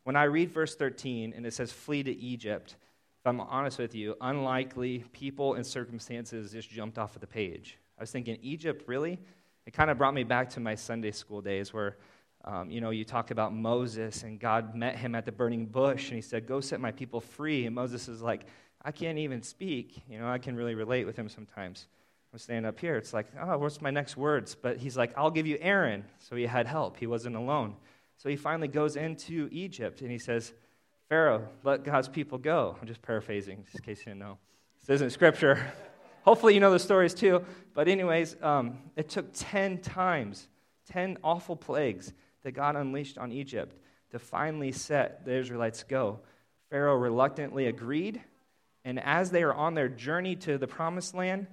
When 0.04 0.16
I 0.16 0.24
read 0.24 0.50
verse 0.50 0.74
13 0.74 1.32
and 1.36 1.46
it 1.46 1.54
says, 1.54 1.72
flee 1.72 2.02
to 2.02 2.12
Egypt, 2.12 2.76
if 3.20 3.26
I'm 3.26 3.40
honest 3.40 3.78
with 3.78 3.94
you, 3.94 4.16
unlikely 4.20 5.04
people 5.12 5.54
and 5.54 5.64
circumstances 5.64 6.52
just 6.52 6.70
jumped 6.70 6.98
off 6.98 7.14
of 7.14 7.20
the 7.20 7.26
page. 7.26 7.78
I 7.98 8.02
was 8.02 8.10
thinking, 8.10 8.36
Egypt, 8.42 8.84
really? 8.86 9.20
It 9.64 9.72
kind 9.72 9.90
of 9.90 9.98
brought 9.98 10.14
me 10.14 10.24
back 10.24 10.50
to 10.50 10.60
my 10.60 10.74
Sunday 10.74 11.12
school 11.12 11.40
days 11.40 11.72
where, 11.72 11.98
um, 12.44 12.70
you 12.70 12.80
know, 12.80 12.90
you 12.90 13.04
talk 13.04 13.30
about 13.30 13.54
Moses 13.54 14.24
and 14.24 14.38
God 14.38 14.74
met 14.74 14.96
him 14.96 15.14
at 15.14 15.24
the 15.24 15.32
burning 15.32 15.66
bush 15.66 16.08
and 16.08 16.16
he 16.16 16.22
said, 16.22 16.46
Go 16.46 16.60
set 16.60 16.80
my 16.80 16.90
people 16.90 17.20
free. 17.20 17.66
And 17.66 17.74
Moses 17.74 18.08
is 18.08 18.20
like, 18.20 18.46
I 18.84 18.90
can't 18.90 19.18
even 19.18 19.42
speak. 19.42 20.02
You 20.08 20.18
know, 20.18 20.28
I 20.28 20.38
can 20.38 20.56
really 20.56 20.74
relate 20.74 21.04
with 21.04 21.16
him 21.16 21.28
sometimes. 21.28 21.86
I'm 22.32 22.38
standing 22.38 22.66
up 22.66 22.80
here. 22.80 22.96
It's 22.96 23.12
like, 23.12 23.26
oh, 23.40 23.58
what's 23.58 23.80
my 23.80 23.90
next 23.90 24.16
words? 24.16 24.54
But 24.54 24.78
he's 24.78 24.96
like, 24.96 25.12
I'll 25.16 25.30
give 25.30 25.46
you 25.46 25.58
Aaron. 25.60 26.04
So 26.18 26.34
he 26.34 26.46
had 26.46 26.66
help. 26.66 26.96
He 26.96 27.06
wasn't 27.06 27.36
alone. 27.36 27.76
So 28.16 28.28
he 28.28 28.36
finally 28.36 28.68
goes 28.68 28.96
into 28.96 29.48
Egypt 29.52 30.00
and 30.00 30.10
he 30.10 30.18
says, 30.18 30.52
Pharaoh, 31.08 31.46
let 31.62 31.84
God's 31.84 32.08
people 32.08 32.38
go. 32.38 32.76
I'm 32.80 32.88
just 32.88 33.02
paraphrasing, 33.02 33.64
just 33.64 33.76
in 33.76 33.82
case 33.82 33.98
you 33.98 34.04
didn't 34.06 34.20
know. 34.20 34.38
This 34.80 34.94
isn't 34.94 35.10
scripture. 35.10 35.72
Hopefully, 36.24 36.54
you 36.54 36.60
know 36.60 36.70
the 36.70 36.78
stories 36.78 37.12
too. 37.14 37.44
But, 37.74 37.88
anyways, 37.88 38.36
um, 38.40 38.78
it 38.96 39.10
took 39.10 39.26
10 39.34 39.78
times, 39.78 40.48
10 40.90 41.18
awful 41.22 41.54
plagues 41.54 42.12
that 42.42 42.52
God 42.52 42.76
unleashed 42.76 43.18
on 43.18 43.32
Egypt 43.32 43.76
to 44.10 44.18
finally 44.18 44.72
set 44.72 45.24
the 45.24 45.34
Israelites 45.34 45.84
go. 45.84 46.20
Pharaoh 46.70 46.96
reluctantly 46.96 47.66
agreed. 47.66 48.20
And 48.84 48.98
as 49.00 49.30
they 49.30 49.42
are 49.42 49.54
on 49.54 49.74
their 49.74 49.88
journey 49.88 50.36
to 50.36 50.58
the 50.58 50.66
promised 50.66 51.14
land, 51.14 51.46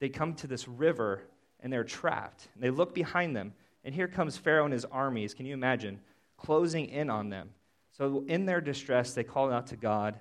they 0.00 0.08
come 0.08 0.34
to 0.34 0.46
this 0.46 0.68
river 0.68 1.22
and 1.60 1.72
they're 1.72 1.84
trapped. 1.84 2.48
They 2.56 2.70
look 2.70 2.94
behind 2.94 3.34
them, 3.34 3.54
and 3.82 3.94
here 3.94 4.08
comes 4.08 4.36
Pharaoh 4.36 4.64
and 4.64 4.72
his 4.72 4.84
armies. 4.84 5.34
Can 5.34 5.46
you 5.46 5.54
imagine? 5.54 6.00
Closing 6.36 6.86
in 6.86 7.10
on 7.10 7.30
them. 7.30 7.50
So, 7.92 8.24
in 8.28 8.44
their 8.44 8.60
distress, 8.60 9.14
they 9.14 9.24
called 9.24 9.52
out 9.52 9.68
to 9.68 9.76
God. 9.76 10.18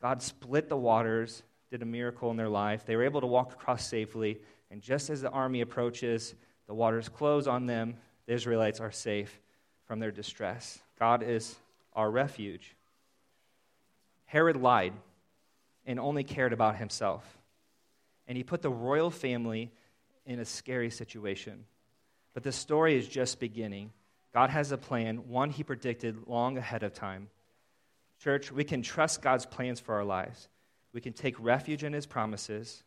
God 0.00 0.22
split 0.22 0.68
the 0.68 0.76
waters, 0.76 1.42
did 1.70 1.82
a 1.82 1.86
miracle 1.86 2.30
in 2.30 2.38
their 2.38 2.48
life. 2.48 2.86
They 2.86 2.96
were 2.96 3.04
able 3.04 3.20
to 3.20 3.26
walk 3.26 3.52
across 3.52 3.86
safely, 3.86 4.38
and 4.70 4.80
just 4.80 5.10
as 5.10 5.20
the 5.20 5.30
army 5.30 5.60
approaches, 5.60 6.34
the 6.66 6.74
waters 6.74 7.08
close 7.08 7.46
on 7.46 7.66
them. 7.66 7.96
The 8.26 8.32
Israelites 8.32 8.80
are 8.80 8.90
safe 8.90 9.38
from 9.88 9.98
their 9.98 10.12
distress. 10.12 10.78
God 11.00 11.24
is 11.24 11.56
our 11.94 12.08
refuge. 12.08 12.76
Herod 14.26 14.56
lied 14.56 14.92
and 15.84 15.98
only 15.98 16.22
cared 16.22 16.52
about 16.52 16.76
himself 16.76 17.24
and 18.28 18.36
he 18.36 18.44
put 18.44 18.62
the 18.62 18.70
royal 18.70 19.10
family 19.10 19.72
in 20.26 20.38
a 20.38 20.44
scary 20.44 20.90
situation. 20.90 21.64
But 22.34 22.42
the 22.42 22.52
story 22.52 22.96
is 22.96 23.08
just 23.08 23.40
beginning. 23.40 23.90
God 24.34 24.50
has 24.50 24.70
a 24.70 24.76
plan, 24.76 25.28
one 25.28 25.50
he 25.50 25.64
predicted 25.64 26.28
long 26.28 26.58
ahead 26.58 26.82
of 26.82 26.92
time. 26.92 27.30
Church, 28.22 28.52
we 28.52 28.64
can 28.64 28.82
trust 28.82 29.22
God's 29.22 29.46
plans 29.46 29.80
for 29.80 29.94
our 29.94 30.04
lives. 30.04 30.48
We 30.92 31.00
can 31.00 31.14
take 31.14 31.40
refuge 31.40 31.82
in 31.82 31.94
his 31.94 32.06
promises. 32.06 32.84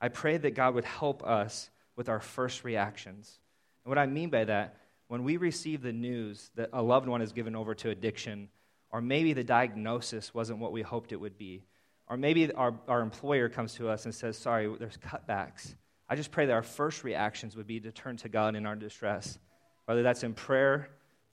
I 0.00 0.08
pray 0.08 0.36
that 0.36 0.54
God 0.54 0.74
would 0.74 0.84
help 0.84 1.24
us 1.24 1.68
with 1.96 2.08
our 2.08 2.20
first 2.20 2.62
reactions. 2.62 3.40
And 3.84 3.90
what 3.90 3.98
I 3.98 4.06
mean 4.06 4.30
by 4.30 4.44
that, 4.44 4.76
when 5.08 5.24
we 5.24 5.36
receive 5.36 5.82
the 5.82 5.92
news 5.92 6.50
that 6.56 6.70
a 6.72 6.82
loved 6.82 7.08
one 7.08 7.22
is 7.22 7.32
given 7.32 7.54
over 7.54 7.74
to 7.74 7.90
addiction, 7.90 8.48
or 8.90 9.00
maybe 9.00 9.32
the 9.32 9.44
diagnosis 9.44 10.34
wasn't 10.34 10.58
what 10.58 10.72
we 10.72 10.82
hoped 10.82 11.12
it 11.12 11.20
would 11.20 11.38
be, 11.38 11.64
or 12.08 12.16
maybe 12.16 12.52
our, 12.52 12.74
our 12.88 13.00
employer 13.00 13.48
comes 13.48 13.74
to 13.74 13.88
us 13.88 14.04
and 14.04 14.14
says, 14.14 14.36
Sorry, 14.36 14.72
there's 14.78 14.96
cutbacks. 14.96 15.74
I 16.08 16.14
just 16.14 16.30
pray 16.30 16.46
that 16.46 16.52
our 16.52 16.62
first 16.62 17.02
reactions 17.02 17.56
would 17.56 17.66
be 17.66 17.80
to 17.80 17.90
turn 17.90 18.16
to 18.18 18.28
God 18.28 18.54
in 18.54 18.64
our 18.64 18.76
distress, 18.76 19.38
whether 19.86 20.02
that's 20.02 20.22
in 20.22 20.34
prayer 20.34 20.88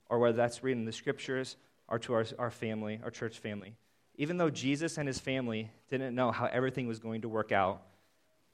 or 0.10 0.20
whether 0.20 0.36
that's 0.36 0.64
reading 0.64 0.86
the 0.86 0.92
scriptures 0.92 1.58
or 1.88 2.00
to 2.00 2.14
our, 2.14 2.26
our 2.40 2.50
family, 2.50 3.00
our 3.04 3.12
church 3.12 3.40
family. 3.40 3.76
Even 4.16 4.38
though 4.38 4.50
Jesus 4.50 4.98
and 4.98 5.08
his 5.08 5.20
family 5.20 5.70
didn't 5.90 6.16
know 6.16 6.32
how 6.32 6.46
everything 6.46 6.88
was 6.88 7.00
going 7.00 7.22
to 7.22 7.30
work 7.30 7.52
out, 7.52 7.84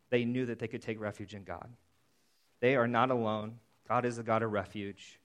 they 0.09 0.25
knew 0.25 0.45
that 0.45 0.59
they 0.59 0.67
could 0.67 0.81
take 0.81 0.99
refuge 0.99 1.33
in 1.33 1.43
God. 1.43 1.69
They 2.59 2.75
are 2.75 2.87
not 2.87 3.11
alone. 3.11 3.59
God 3.89 4.05
is 4.05 4.19
a 4.19 4.23
God 4.23 4.43
of 4.43 4.51
refuge, 4.51 5.19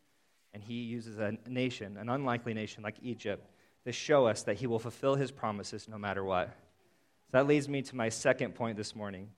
and 0.54 0.62
he 0.62 0.82
uses 0.82 1.18
a 1.18 1.36
nation, 1.46 1.98
an 1.98 2.08
unlikely 2.08 2.54
nation 2.54 2.82
like 2.82 2.96
Egypt, 3.02 3.46
to 3.84 3.92
show 3.92 4.26
us 4.26 4.42
that 4.44 4.56
he 4.56 4.66
will 4.66 4.78
fulfill 4.78 5.14
his 5.14 5.30
promises 5.30 5.86
no 5.86 5.98
matter 5.98 6.24
what. 6.24 6.48
So 7.26 7.32
that 7.32 7.46
leads 7.46 7.68
me 7.68 7.82
to 7.82 7.96
my 7.96 8.08
second 8.08 8.54
point 8.54 8.78
this 8.78 8.96
morning. 8.96 9.28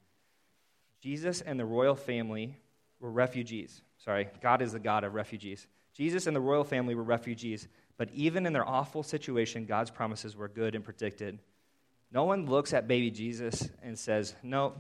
Jesus 1.01 1.41
and 1.41 1.59
the 1.59 1.65
royal 1.65 1.97
family 1.97 2.57
were 3.01 3.11
refugees. 3.11 3.83
Sorry, 3.99 4.29
God 4.41 4.63
is 4.63 4.73
the 4.73 4.79
God 4.79 5.03
of 5.03 5.15
refugees. 5.15 5.67
Jesus 5.93 6.29
and 6.29 6.37
the 6.37 6.41
royal 6.41 6.65
family 6.65 6.95
were 6.95 7.03
refugees, 7.03 7.67
but 7.97 8.11
even 8.13 8.47
in 8.47 8.53
their 8.53 8.69
awful 8.69 9.03
situation, 9.03 9.67
God's 9.67 9.91
promises 9.91 10.37
were 10.37 10.49
good 10.49 10.77
and 10.77 10.85
predicted. 10.85 11.41
No 12.13 12.25
one 12.25 12.47
looks 12.47 12.73
at 12.73 12.87
baby 12.87 13.11
Jesus 13.11 13.69
and 13.83 13.99
says, 13.99 14.37
Nope, 14.43 14.79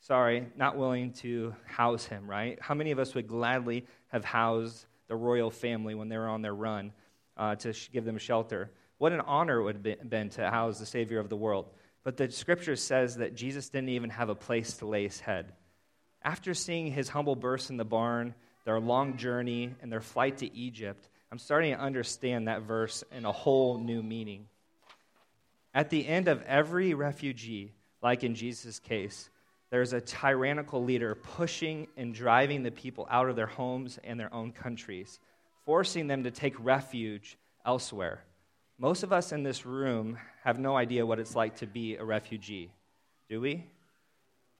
sorry, 0.00 0.46
not 0.56 0.76
willing 0.76 1.12
to 1.12 1.54
house 1.64 2.04
him, 2.04 2.28
right? 2.28 2.58
How 2.60 2.74
many 2.74 2.90
of 2.90 2.98
us 2.98 3.14
would 3.14 3.26
gladly 3.26 3.86
have 4.08 4.24
housed 4.24 4.86
the 5.08 5.16
royal 5.16 5.50
family 5.50 5.94
when 5.94 6.08
they 6.08 6.18
were 6.18 6.28
on 6.28 6.42
their 6.42 6.54
run 6.54 6.92
uh, 7.36 7.56
to 7.56 7.72
sh- 7.72 7.90
give 7.92 8.04
them 8.04 8.18
shelter? 8.18 8.70
What 8.98 9.12
an 9.12 9.20
honor 9.20 9.60
it 9.60 9.64
would 9.64 9.86
have 9.86 10.10
been 10.10 10.30
to 10.30 10.50
house 10.50 10.78
the 10.78 10.86
Savior 10.86 11.20
of 11.20 11.28
the 11.28 11.36
world. 11.36 11.70
But 12.04 12.16
the 12.16 12.30
scripture 12.30 12.76
says 12.76 13.16
that 13.16 13.34
Jesus 13.34 13.68
didn't 13.68 13.90
even 13.90 14.10
have 14.10 14.28
a 14.28 14.34
place 14.34 14.74
to 14.78 14.86
lay 14.86 15.04
his 15.04 15.20
head. 15.20 15.52
After 16.22 16.54
seeing 16.54 16.90
his 16.90 17.08
humble 17.08 17.36
birth 17.36 17.70
in 17.70 17.76
the 17.76 17.84
barn, 17.84 18.34
their 18.64 18.80
long 18.80 19.16
journey, 19.16 19.74
and 19.80 19.92
their 19.92 20.00
flight 20.00 20.38
to 20.38 20.54
Egypt, 20.54 21.08
I'm 21.30 21.38
starting 21.38 21.74
to 21.74 21.80
understand 21.80 22.48
that 22.48 22.62
verse 22.62 23.04
in 23.12 23.24
a 23.24 23.32
whole 23.32 23.78
new 23.78 24.02
meaning. 24.02 24.46
At 25.74 25.90
the 25.90 26.06
end 26.06 26.28
of 26.28 26.42
every 26.42 26.94
refugee, 26.94 27.72
like 28.02 28.24
in 28.24 28.34
Jesus' 28.34 28.78
case, 28.78 29.28
there's 29.70 29.92
a 29.92 30.00
tyrannical 30.00 30.82
leader 30.82 31.14
pushing 31.14 31.88
and 31.96 32.14
driving 32.14 32.62
the 32.62 32.70
people 32.70 33.06
out 33.10 33.28
of 33.28 33.36
their 33.36 33.46
homes 33.46 33.98
and 34.02 34.18
their 34.18 34.32
own 34.32 34.52
countries, 34.52 35.20
forcing 35.64 36.06
them 36.06 36.24
to 36.24 36.30
take 36.30 36.54
refuge 36.58 37.36
elsewhere. 37.66 38.24
Most 38.78 39.02
of 39.02 39.12
us 39.12 39.32
in 39.32 39.42
this 39.42 39.66
room 39.66 40.18
have 40.44 40.58
no 40.58 40.76
idea 40.76 41.04
what 41.04 41.18
it's 41.18 41.34
like 41.34 41.56
to 41.56 41.66
be 41.66 41.96
a 41.96 42.04
refugee, 42.04 42.70
do 43.28 43.40
we? 43.40 43.66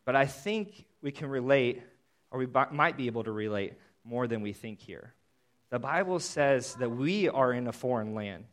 But 0.05 0.17
I 0.17 0.27
think 0.27 0.85
we 1.01 1.13
can 1.13 1.29
relate, 1.29 1.83
or 2.31 2.39
we 2.39 2.49
might 2.73 2.97
be 2.97 3.07
able 3.07 3.25
to 3.25 3.33
relate 3.33 3.75
more 4.05 4.27
than 4.27 4.43
we 4.43 4.53
think 4.53 4.81
here. 4.81 5.15
The 5.71 5.79
Bible 5.79 6.19
says 6.19 6.75
that 6.77 6.91
we 6.91 7.29
are 7.29 7.53
in 7.53 7.69
a 7.69 7.73
foreign 7.73 8.15
land. 8.15 8.45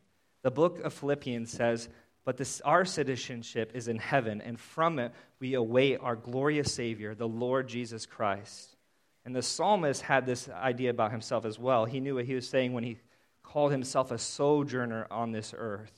The 0.42 0.50
book 0.50 0.80
of 0.80 0.92
Philippians 0.92 1.50
says, 1.50 1.88
but 2.26 2.36
this, 2.36 2.60
our 2.62 2.84
citizenship 2.84 3.70
is 3.72 3.86
in 3.86 3.98
heaven, 3.98 4.40
and 4.40 4.58
from 4.58 4.98
it 4.98 5.12
we 5.38 5.54
await 5.54 6.00
our 6.02 6.16
glorious 6.16 6.74
Savior, 6.74 7.14
the 7.14 7.28
Lord 7.28 7.68
Jesus 7.68 8.04
Christ. 8.04 8.76
And 9.24 9.34
the 9.34 9.42
psalmist 9.42 10.02
had 10.02 10.26
this 10.26 10.48
idea 10.48 10.90
about 10.90 11.12
himself 11.12 11.44
as 11.44 11.56
well. 11.56 11.84
He 11.84 12.00
knew 12.00 12.16
what 12.16 12.24
he 12.24 12.34
was 12.34 12.48
saying 12.48 12.72
when 12.72 12.82
he 12.82 12.98
called 13.44 13.70
himself 13.70 14.10
a 14.10 14.18
sojourner 14.18 15.06
on 15.08 15.30
this 15.30 15.54
earth. 15.56 15.92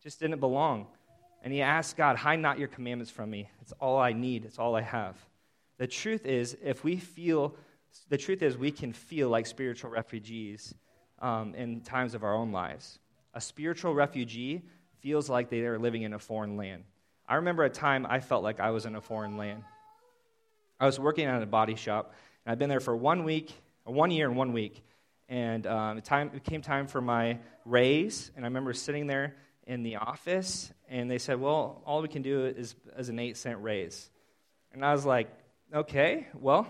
Just 0.00 0.20
didn't 0.20 0.38
belong. 0.38 0.86
And 1.42 1.52
he 1.52 1.62
asked 1.62 1.96
God, 1.96 2.16
Hide 2.16 2.38
not 2.38 2.60
your 2.60 2.68
commandments 2.68 3.10
from 3.10 3.30
me. 3.30 3.50
It's 3.60 3.72
all 3.80 3.98
I 3.98 4.12
need, 4.12 4.44
it's 4.44 4.60
all 4.60 4.76
I 4.76 4.82
have. 4.82 5.16
The 5.78 5.88
truth 5.88 6.26
is, 6.26 6.56
if 6.62 6.84
we 6.84 6.96
feel, 6.96 7.56
the 8.08 8.18
truth 8.18 8.42
is, 8.42 8.56
we 8.56 8.70
can 8.70 8.92
feel 8.92 9.30
like 9.30 9.46
spiritual 9.46 9.90
refugees 9.90 10.76
um, 11.18 11.56
in 11.56 11.80
times 11.80 12.14
of 12.14 12.22
our 12.22 12.36
own 12.36 12.52
lives. 12.52 13.00
A 13.34 13.40
spiritual 13.40 13.94
refugee 13.94 14.62
feels 15.02 15.28
like 15.28 15.50
they 15.50 15.60
are 15.62 15.78
living 15.78 16.02
in 16.02 16.14
a 16.14 16.18
foreign 16.18 16.56
land. 16.56 16.84
I 17.28 17.36
remember 17.36 17.64
a 17.64 17.70
time 17.70 18.06
I 18.08 18.20
felt 18.20 18.44
like 18.44 18.60
I 18.60 18.70
was 18.70 18.86
in 18.86 18.94
a 18.94 19.00
foreign 19.00 19.36
land. 19.36 19.64
I 20.78 20.86
was 20.86 20.98
working 20.98 21.26
at 21.26 21.42
a 21.42 21.46
body 21.46 21.74
shop, 21.74 22.14
and 22.44 22.52
I'd 22.52 22.58
been 22.58 22.68
there 22.68 22.80
for 22.80 22.96
one 22.96 23.24
week, 23.24 23.52
one 23.84 24.10
year 24.12 24.28
and 24.28 24.36
one 24.36 24.52
week. 24.52 24.82
And 25.28 25.66
um, 25.66 25.98
it, 25.98 26.04
time, 26.04 26.30
it 26.34 26.44
came 26.44 26.62
time 26.62 26.86
for 26.86 27.00
my 27.00 27.38
raise, 27.64 28.30
and 28.36 28.44
I 28.44 28.48
remember 28.48 28.72
sitting 28.72 29.06
there 29.06 29.34
in 29.66 29.82
the 29.82 29.96
office, 29.96 30.72
and 30.88 31.10
they 31.10 31.18
said, 31.18 31.40
Well, 31.40 31.82
all 31.84 32.02
we 32.02 32.08
can 32.08 32.22
do 32.22 32.46
is, 32.46 32.74
is 32.96 33.08
an 33.08 33.18
eight 33.18 33.36
cent 33.36 33.62
raise. 33.62 34.10
And 34.72 34.84
I 34.84 34.92
was 34.92 35.04
like, 35.04 35.28
Okay, 35.74 36.26
well, 36.34 36.66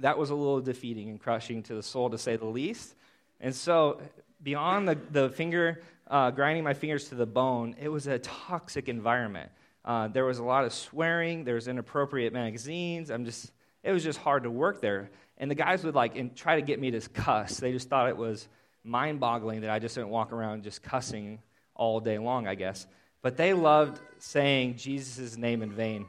that 0.00 0.18
was 0.18 0.30
a 0.30 0.34
little 0.34 0.60
defeating 0.60 1.08
and 1.08 1.20
crushing 1.20 1.62
to 1.64 1.74
the 1.74 1.82
soul, 1.82 2.10
to 2.10 2.18
say 2.18 2.36
the 2.36 2.46
least. 2.46 2.94
And 3.40 3.54
so, 3.54 4.00
beyond 4.42 4.88
the, 4.88 4.98
the 5.10 5.30
finger, 5.30 5.82
uh, 6.06 6.30
grinding 6.30 6.64
my 6.64 6.74
fingers 6.74 7.08
to 7.08 7.14
the 7.14 7.26
bone, 7.26 7.74
it 7.80 7.88
was 7.88 8.06
a 8.06 8.18
toxic 8.18 8.88
environment. 8.88 9.50
Uh, 9.84 10.08
there 10.08 10.24
was 10.24 10.38
a 10.38 10.44
lot 10.44 10.64
of 10.64 10.72
swearing, 10.72 11.44
there 11.44 11.54
was 11.54 11.68
inappropriate 11.68 12.32
magazines. 12.32 13.10
I'm 13.10 13.24
just, 13.24 13.52
it 13.82 13.92
was 13.92 14.04
just 14.04 14.18
hard 14.18 14.42
to 14.42 14.50
work 14.50 14.80
there. 14.80 15.10
And 15.38 15.50
the 15.50 15.54
guys 15.54 15.84
would 15.84 15.94
like 15.94 16.16
and 16.16 16.34
try 16.34 16.56
to 16.56 16.62
get 16.62 16.80
me 16.80 16.90
to 16.90 17.00
cuss. 17.00 17.58
They 17.58 17.72
just 17.72 17.88
thought 17.88 18.08
it 18.08 18.16
was 18.16 18.48
mind 18.84 19.20
boggling 19.20 19.62
that 19.62 19.70
I 19.70 19.78
just 19.78 19.94
didn't 19.94 20.10
walk 20.10 20.32
around 20.32 20.64
just 20.64 20.82
cussing 20.82 21.40
all 21.74 22.00
day 22.00 22.18
long, 22.18 22.46
I 22.46 22.54
guess. 22.54 22.86
But 23.22 23.36
they 23.36 23.52
loved 23.52 24.00
saying 24.18 24.76
Jesus' 24.76 25.36
name 25.36 25.62
in 25.62 25.72
vain. 25.72 26.06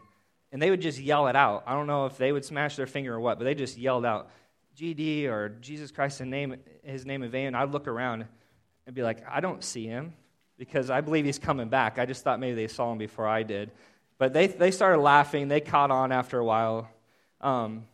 And 0.51 0.62
they 0.62 0.71
would 0.71 0.81
just 0.81 1.00
yell 1.00 1.27
it 1.27 1.36
out. 1.36 1.63
I 1.67 1.74
don't 1.74 1.88
know 1.88 2.07
if 2.07 2.17
they 2.17 2.31
would 2.31 2.43
smash 2.43 2.75
their 2.75 2.88
finger 2.88 3.13
or 3.13 3.19
what, 3.19 3.38
but 3.38 3.43
they 3.43 3.53
just 3.53 3.77
yelled 3.77 4.05
out, 4.05 4.31
GD 4.79 5.27
or 5.27 5.50
Jesus 5.50 5.91
Christ 5.91 6.21
in 6.21 6.29
name, 6.29 6.55
his 6.83 7.05
name 7.05 7.21
in 7.24 7.29
vain. 7.29 7.53
I'd 7.53 7.71
look 7.71 7.88
around 7.88 8.25
and 8.86 8.95
be 8.95 9.03
like, 9.03 9.24
I 9.29 9.41
don't 9.41 9.62
see 9.62 9.86
him 9.86 10.13
because 10.57 10.89
I 10.89 11.01
believe 11.01 11.25
he's 11.25 11.39
coming 11.39 11.67
back. 11.67 12.00
I 12.00 12.05
just 12.05 12.24
thought 12.24 12.39
maybe 12.39 12.55
they 12.55 12.67
saw 12.67 12.91
him 12.91 12.98
before 12.98 13.27
I 13.27 13.43
did. 13.43 13.71
But 14.17 14.33
they, 14.33 14.48
they 14.48 14.71
started 14.71 15.00
laughing. 15.00 15.50
They 15.50 15.59
caught 15.59 15.91
on 15.91 16.13
after 16.13 16.39
a 16.39 16.45
while. 16.45 16.89
Um, 17.41 17.88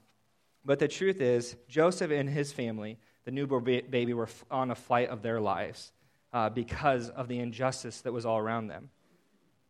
but 0.63 0.77
the 0.77 0.88
truth 0.88 1.22
is, 1.22 1.56
Joseph 1.68 2.12
and 2.12 2.30
his 2.30 2.54
family, 2.54 3.00
the 3.24 3.32
newborn 3.32 3.63
baby, 3.63 4.13
were 4.13 4.30
on 4.51 4.70
a 4.70 4.75
flight 4.75 5.10
of 5.10 5.24
their 5.24 5.42
lives 5.42 5.92
uh, 6.34 6.50
because 6.50 7.10
of 7.10 7.27
the 7.27 7.39
injustice 7.39 8.01
that 8.01 8.13
was 8.13 8.27
all 8.27 8.38
around 8.38 8.68
them. 8.68 8.89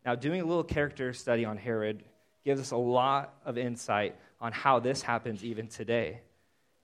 Now, 0.06 0.16
doing 0.16 0.42
a 0.42 0.46
little 0.46 0.64
character 0.64 1.14
study 1.14 1.46
on 1.46 1.58
Herod 1.58 2.04
gives 2.44 2.60
us 2.60 2.72
a 2.72 2.78
lot 2.78 3.36
of 3.46 3.58
insight 3.58 4.16
on 4.42 4.52
how 4.52 4.80
this 4.80 5.02
happens 5.02 5.44
even 5.44 5.68
today. 5.68 6.22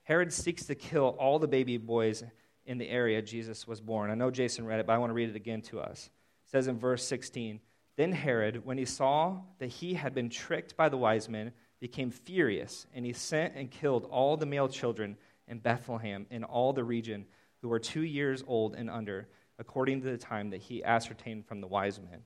Herod 0.04 0.32
seeks 0.32 0.66
to 0.66 0.74
kill 0.74 1.16
all 1.18 1.38
the 1.38 1.48
baby 1.48 1.76
boys 1.76 2.24
in 2.64 2.78
the 2.78 2.88
area 2.88 3.22
Jesus 3.22 3.66
was 3.66 3.80
born. 3.80 4.10
I 4.10 4.14
know 4.14 4.30
Jason 4.30 4.66
read 4.66 4.80
it, 4.80 4.86
but 4.86 4.92
I 4.92 4.98
want 4.98 5.10
to 5.10 5.14
read 5.14 5.30
it 5.30 5.36
again 5.36 5.62
to 5.62 5.80
us. 5.80 6.10
It 6.46 6.50
says 6.50 6.68
in 6.68 6.78
verse 6.78 7.04
16 7.04 7.60
Then 7.96 8.12
Herod, 8.12 8.64
when 8.64 8.78
he 8.78 8.84
saw 8.84 9.38
that 9.58 9.68
he 9.68 9.94
had 9.94 10.14
been 10.14 10.28
tricked 10.28 10.76
by 10.76 10.88
the 10.88 10.96
wise 10.96 11.28
men, 11.28 11.52
became 11.80 12.10
furious, 12.10 12.86
and 12.94 13.04
he 13.04 13.12
sent 13.12 13.54
and 13.56 13.70
killed 13.70 14.04
all 14.04 14.36
the 14.36 14.46
male 14.46 14.68
children 14.68 15.16
in 15.48 15.58
Bethlehem 15.58 16.26
in 16.30 16.44
all 16.44 16.72
the 16.72 16.84
region 16.84 17.26
who 17.60 17.68
were 17.68 17.78
two 17.78 18.02
years 18.02 18.42
old 18.46 18.74
and 18.74 18.90
under, 18.90 19.28
according 19.58 20.00
to 20.02 20.10
the 20.10 20.18
time 20.18 20.50
that 20.50 20.60
he 20.60 20.84
ascertained 20.84 21.46
from 21.46 21.60
the 21.60 21.66
wise 21.66 22.00
men. 22.00 22.22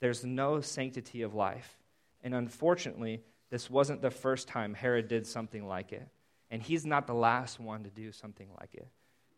There's 0.00 0.24
no 0.24 0.60
sanctity 0.60 1.22
of 1.22 1.34
life. 1.34 1.78
And 2.22 2.34
unfortunately, 2.34 3.22
this 3.50 3.70
wasn't 3.70 4.02
the 4.02 4.10
first 4.10 4.48
time 4.48 4.74
Herod 4.74 5.08
did 5.08 5.26
something 5.26 5.66
like 5.66 5.92
it. 5.92 6.08
And 6.50 6.62
he's 6.62 6.86
not 6.86 7.06
the 7.06 7.14
last 7.14 7.58
one 7.58 7.84
to 7.84 7.90
do 7.90 8.12
something 8.12 8.48
like 8.60 8.74
it. 8.74 8.88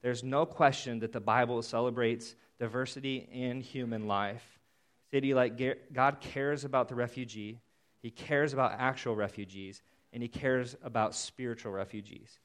There's 0.02 0.22
no 0.22 0.46
question 0.46 1.00
that 1.00 1.12
the 1.12 1.20
Bible 1.20 1.62
celebrates 1.62 2.34
diversity 2.58 3.28
in 3.32 3.60
human 3.60 4.06
life. 4.06 4.58
City 5.10 5.34
like 5.34 5.60
God 5.92 6.20
cares 6.20 6.64
about 6.64 6.88
the 6.88 6.94
refugee, 6.94 7.60
he 8.02 8.10
cares 8.10 8.52
about 8.52 8.72
actual 8.78 9.16
refugees, 9.16 9.82
and 10.12 10.22
he 10.22 10.28
cares 10.28 10.76
about 10.82 11.14
spiritual 11.14 11.72
refugees. 11.72 12.38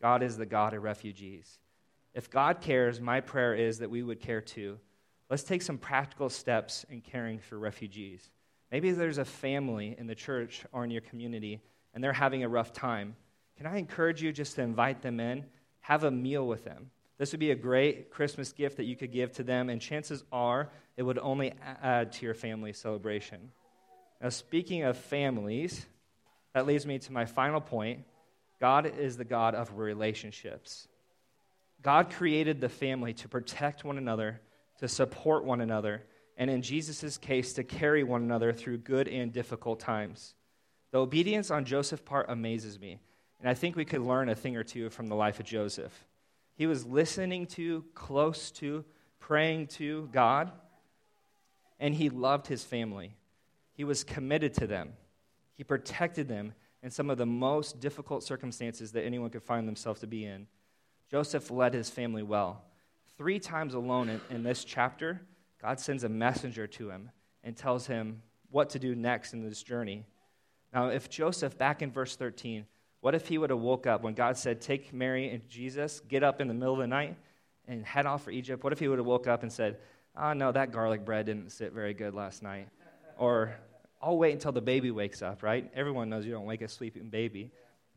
God 0.00 0.22
is 0.22 0.36
the 0.36 0.46
God 0.46 0.74
of 0.74 0.82
refugees. 0.82 1.58
If 2.14 2.30
God 2.30 2.60
cares, 2.60 3.00
my 3.00 3.20
prayer 3.20 3.54
is 3.54 3.78
that 3.78 3.90
we 3.90 4.02
would 4.02 4.20
care 4.20 4.40
too. 4.40 4.78
Let's 5.30 5.42
take 5.42 5.62
some 5.62 5.78
practical 5.78 6.30
steps 6.30 6.84
in 6.88 7.00
caring 7.00 7.38
for 7.38 7.58
refugees. 7.58 8.30
Maybe 8.72 8.92
there's 8.92 9.18
a 9.18 9.24
family 9.24 9.94
in 9.98 10.06
the 10.06 10.14
church 10.14 10.64
or 10.72 10.84
in 10.84 10.90
your 10.90 11.00
community 11.02 11.60
and 11.94 12.02
they're 12.02 12.12
having 12.12 12.44
a 12.44 12.48
rough 12.48 12.72
time. 12.72 13.16
Can 13.58 13.66
I 13.66 13.76
encourage 13.76 14.22
you 14.22 14.32
just 14.32 14.54
to 14.54 14.62
invite 14.62 15.02
them 15.02 15.20
in? 15.20 15.44
Have 15.80 16.04
a 16.04 16.10
meal 16.10 16.46
with 16.46 16.64
them. 16.64 16.90
This 17.18 17.32
would 17.32 17.40
be 17.40 17.50
a 17.50 17.56
great 17.56 18.10
Christmas 18.10 18.52
gift 18.52 18.76
that 18.76 18.84
you 18.84 18.94
could 18.94 19.12
give 19.12 19.32
to 19.32 19.42
them, 19.42 19.68
and 19.68 19.80
chances 19.80 20.22
are 20.30 20.70
it 20.96 21.02
would 21.02 21.18
only 21.18 21.52
add 21.82 22.12
to 22.12 22.24
your 22.24 22.34
family 22.34 22.72
celebration. 22.72 23.50
Now, 24.22 24.28
speaking 24.28 24.84
of 24.84 24.96
families, 24.96 25.84
that 26.54 26.66
leads 26.66 26.86
me 26.86 27.00
to 27.00 27.12
my 27.12 27.26
final 27.26 27.60
point 27.60 28.04
God 28.60 28.86
is 28.98 29.16
the 29.16 29.24
God 29.24 29.54
of 29.54 29.76
relationships. 29.76 30.88
God 31.82 32.10
created 32.10 32.60
the 32.60 32.68
family 32.68 33.12
to 33.14 33.28
protect 33.28 33.84
one 33.84 33.98
another, 33.98 34.40
to 34.78 34.88
support 34.88 35.44
one 35.44 35.60
another, 35.60 36.02
and 36.36 36.50
in 36.50 36.62
Jesus' 36.62 37.16
case, 37.16 37.54
to 37.54 37.64
carry 37.64 38.04
one 38.04 38.22
another 38.22 38.52
through 38.52 38.78
good 38.78 39.08
and 39.08 39.32
difficult 39.32 39.80
times. 39.80 40.34
The 40.92 40.98
obedience 40.98 41.50
on 41.50 41.64
Joseph's 41.64 42.02
part 42.02 42.26
amazes 42.28 42.80
me, 42.80 43.00
and 43.40 43.48
I 43.48 43.54
think 43.54 43.76
we 43.76 43.84
could 43.84 44.00
learn 44.00 44.28
a 44.28 44.34
thing 44.34 44.56
or 44.56 44.64
two 44.64 44.90
from 44.90 45.08
the 45.08 45.14
life 45.14 45.38
of 45.40 45.46
Joseph. 45.46 45.92
He 46.54 46.66
was 46.66 46.84
listening 46.84 47.46
to, 47.48 47.84
close 47.94 48.50
to, 48.52 48.84
praying 49.20 49.68
to 49.68 50.08
God, 50.12 50.50
and 51.78 51.94
he 51.94 52.10
loved 52.10 52.48
his 52.48 52.64
family. 52.64 53.16
He 53.74 53.84
was 53.84 54.02
committed 54.02 54.54
to 54.54 54.66
them. 54.66 54.94
He 55.54 55.62
protected 55.62 56.26
them 56.26 56.54
in 56.82 56.90
some 56.90 57.10
of 57.10 57.18
the 57.18 57.26
most 57.26 57.80
difficult 57.80 58.24
circumstances 58.24 58.92
that 58.92 59.04
anyone 59.04 59.30
could 59.30 59.42
find 59.42 59.68
themselves 59.68 60.00
to 60.00 60.06
be 60.06 60.24
in. 60.24 60.46
Joseph 61.10 61.50
led 61.50 61.74
his 61.74 61.90
family 61.90 62.22
well. 62.22 62.62
Three 63.16 63.38
times 63.38 63.74
alone 63.74 64.08
in, 64.08 64.20
in 64.30 64.42
this 64.42 64.64
chapter, 64.64 65.20
God 65.60 65.80
sends 65.80 66.04
a 66.04 66.08
messenger 66.08 66.66
to 66.66 66.90
him 66.90 67.10
and 67.42 67.56
tells 67.56 67.86
him 67.86 68.22
what 68.50 68.70
to 68.70 68.78
do 68.78 68.94
next 68.94 69.32
in 69.32 69.42
this 69.42 69.62
journey. 69.62 70.04
Now, 70.72 70.88
if 70.88 71.08
Joseph, 71.08 71.56
back 71.56 71.82
in 71.82 71.90
verse 71.90 72.16
13, 72.16 72.66
what 73.00 73.14
if 73.14 73.28
he 73.28 73.38
would 73.38 73.50
have 73.50 73.60
woke 73.60 73.86
up 73.86 74.02
when 74.02 74.14
God 74.14 74.36
said, 74.36 74.60
Take 74.60 74.92
Mary 74.92 75.30
and 75.30 75.48
Jesus, 75.48 76.00
get 76.00 76.22
up 76.22 76.40
in 76.40 76.48
the 76.48 76.54
middle 76.54 76.74
of 76.74 76.80
the 76.80 76.86
night 76.86 77.16
and 77.66 77.84
head 77.84 78.06
off 78.06 78.24
for 78.24 78.30
Egypt? 78.30 78.64
What 78.64 78.72
if 78.72 78.78
he 78.78 78.88
would 78.88 78.98
have 78.98 79.06
woke 79.06 79.26
up 79.26 79.42
and 79.42 79.52
said, 79.52 79.78
Oh, 80.16 80.32
no, 80.32 80.50
that 80.50 80.72
garlic 80.72 81.04
bread 81.04 81.26
didn't 81.26 81.50
sit 81.50 81.72
very 81.72 81.94
good 81.94 82.14
last 82.14 82.42
night? 82.42 82.68
Or 83.16 83.54
I'll 84.02 84.18
wait 84.18 84.32
until 84.32 84.52
the 84.52 84.60
baby 84.60 84.90
wakes 84.90 85.22
up, 85.22 85.42
right? 85.42 85.70
Everyone 85.74 86.08
knows 86.08 86.26
you 86.26 86.32
don't 86.32 86.46
wake 86.46 86.62
a 86.62 86.68
sleeping 86.68 87.08
baby. 87.08 87.52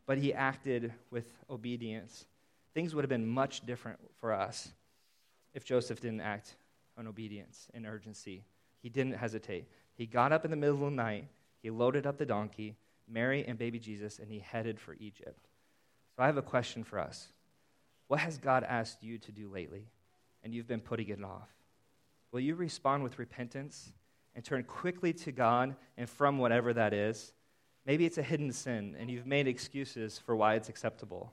But 0.06 0.18
he 0.18 0.32
acted 0.32 0.92
with 1.10 1.26
obedience. 1.50 2.26
Things 2.74 2.94
would 2.94 3.02
have 3.02 3.08
been 3.08 3.26
much 3.26 3.66
different 3.66 3.98
for 4.20 4.32
us 4.32 4.72
if 5.54 5.64
Joseph 5.64 6.00
didn't 6.00 6.20
act 6.20 6.56
on 6.96 7.06
obedience 7.06 7.68
and 7.74 7.86
urgency. 7.86 8.44
He 8.82 8.88
didn't 8.88 9.14
hesitate. 9.14 9.66
He 9.94 10.06
got 10.06 10.32
up 10.32 10.44
in 10.44 10.50
the 10.50 10.56
middle 10.56 10.74
of 10.74 10.80
the 10.80 10.90
night, 10.90 11.28
he 11.62 11.70
loaded 11.70 12.06
up 12.06 12.18
the 12.18 12.26
donkey, 12.26 12.76
Mary 13.08 13.44
and 13.46 13.58
baby 13.58 13.78
Jesus, 13.78 14.18
and 14.18 14.28
he 14.28 14.38
headed 14.38 14.80
for 14.80 14.94
Egypt. 15.00 15.48
So 16.16 16.22
I 16.22 16.26
have 16.26 16.36
a 16.36 16.42
question 16.42 16.84
for 16.84 16.98
us. 16.98 17.28
What 18.08 18.20
has 18.20 18.38
God 18.38 18.64
asked 18.64 19.02
you 19.02 19.18
to 19.18 19.32
do 19.32 19.48
lately, 19.48 19.86
and 20.42 20.54
you've 20.54 20.68
been 20.68 20.80
putting 20.80 21.08
it 21.08 21.22
off? 21.24 21.48
Will 22.32 22.40
you 22.40 22.54
respond 22.54 23.02
with 23.02 23.18
repentance 23.18 23.92
and 24.34 24.44
turn 24.44 24.64
quickly 24.64 25.12
to 25.12 25.32
God 25.32 25.76
and 25.96 26.08
from 26.08 26.38
whatever 26.38 26.72
that 26.72 26.92
is? 26.92 27.32
Maybe 27.86 28.06
it's 28.06 28.18
a 28.18 28.22
hidden 28.22 28.52
sin, 28.52 28.96
and 28.98 29.10
you've 29.10 29.26
made 29.26 29.48
excuses 29.48 30.18
for 30.18 30.36
why 30.36 30.54
it's 30.54 30.68
acceptable. 30.68 31.32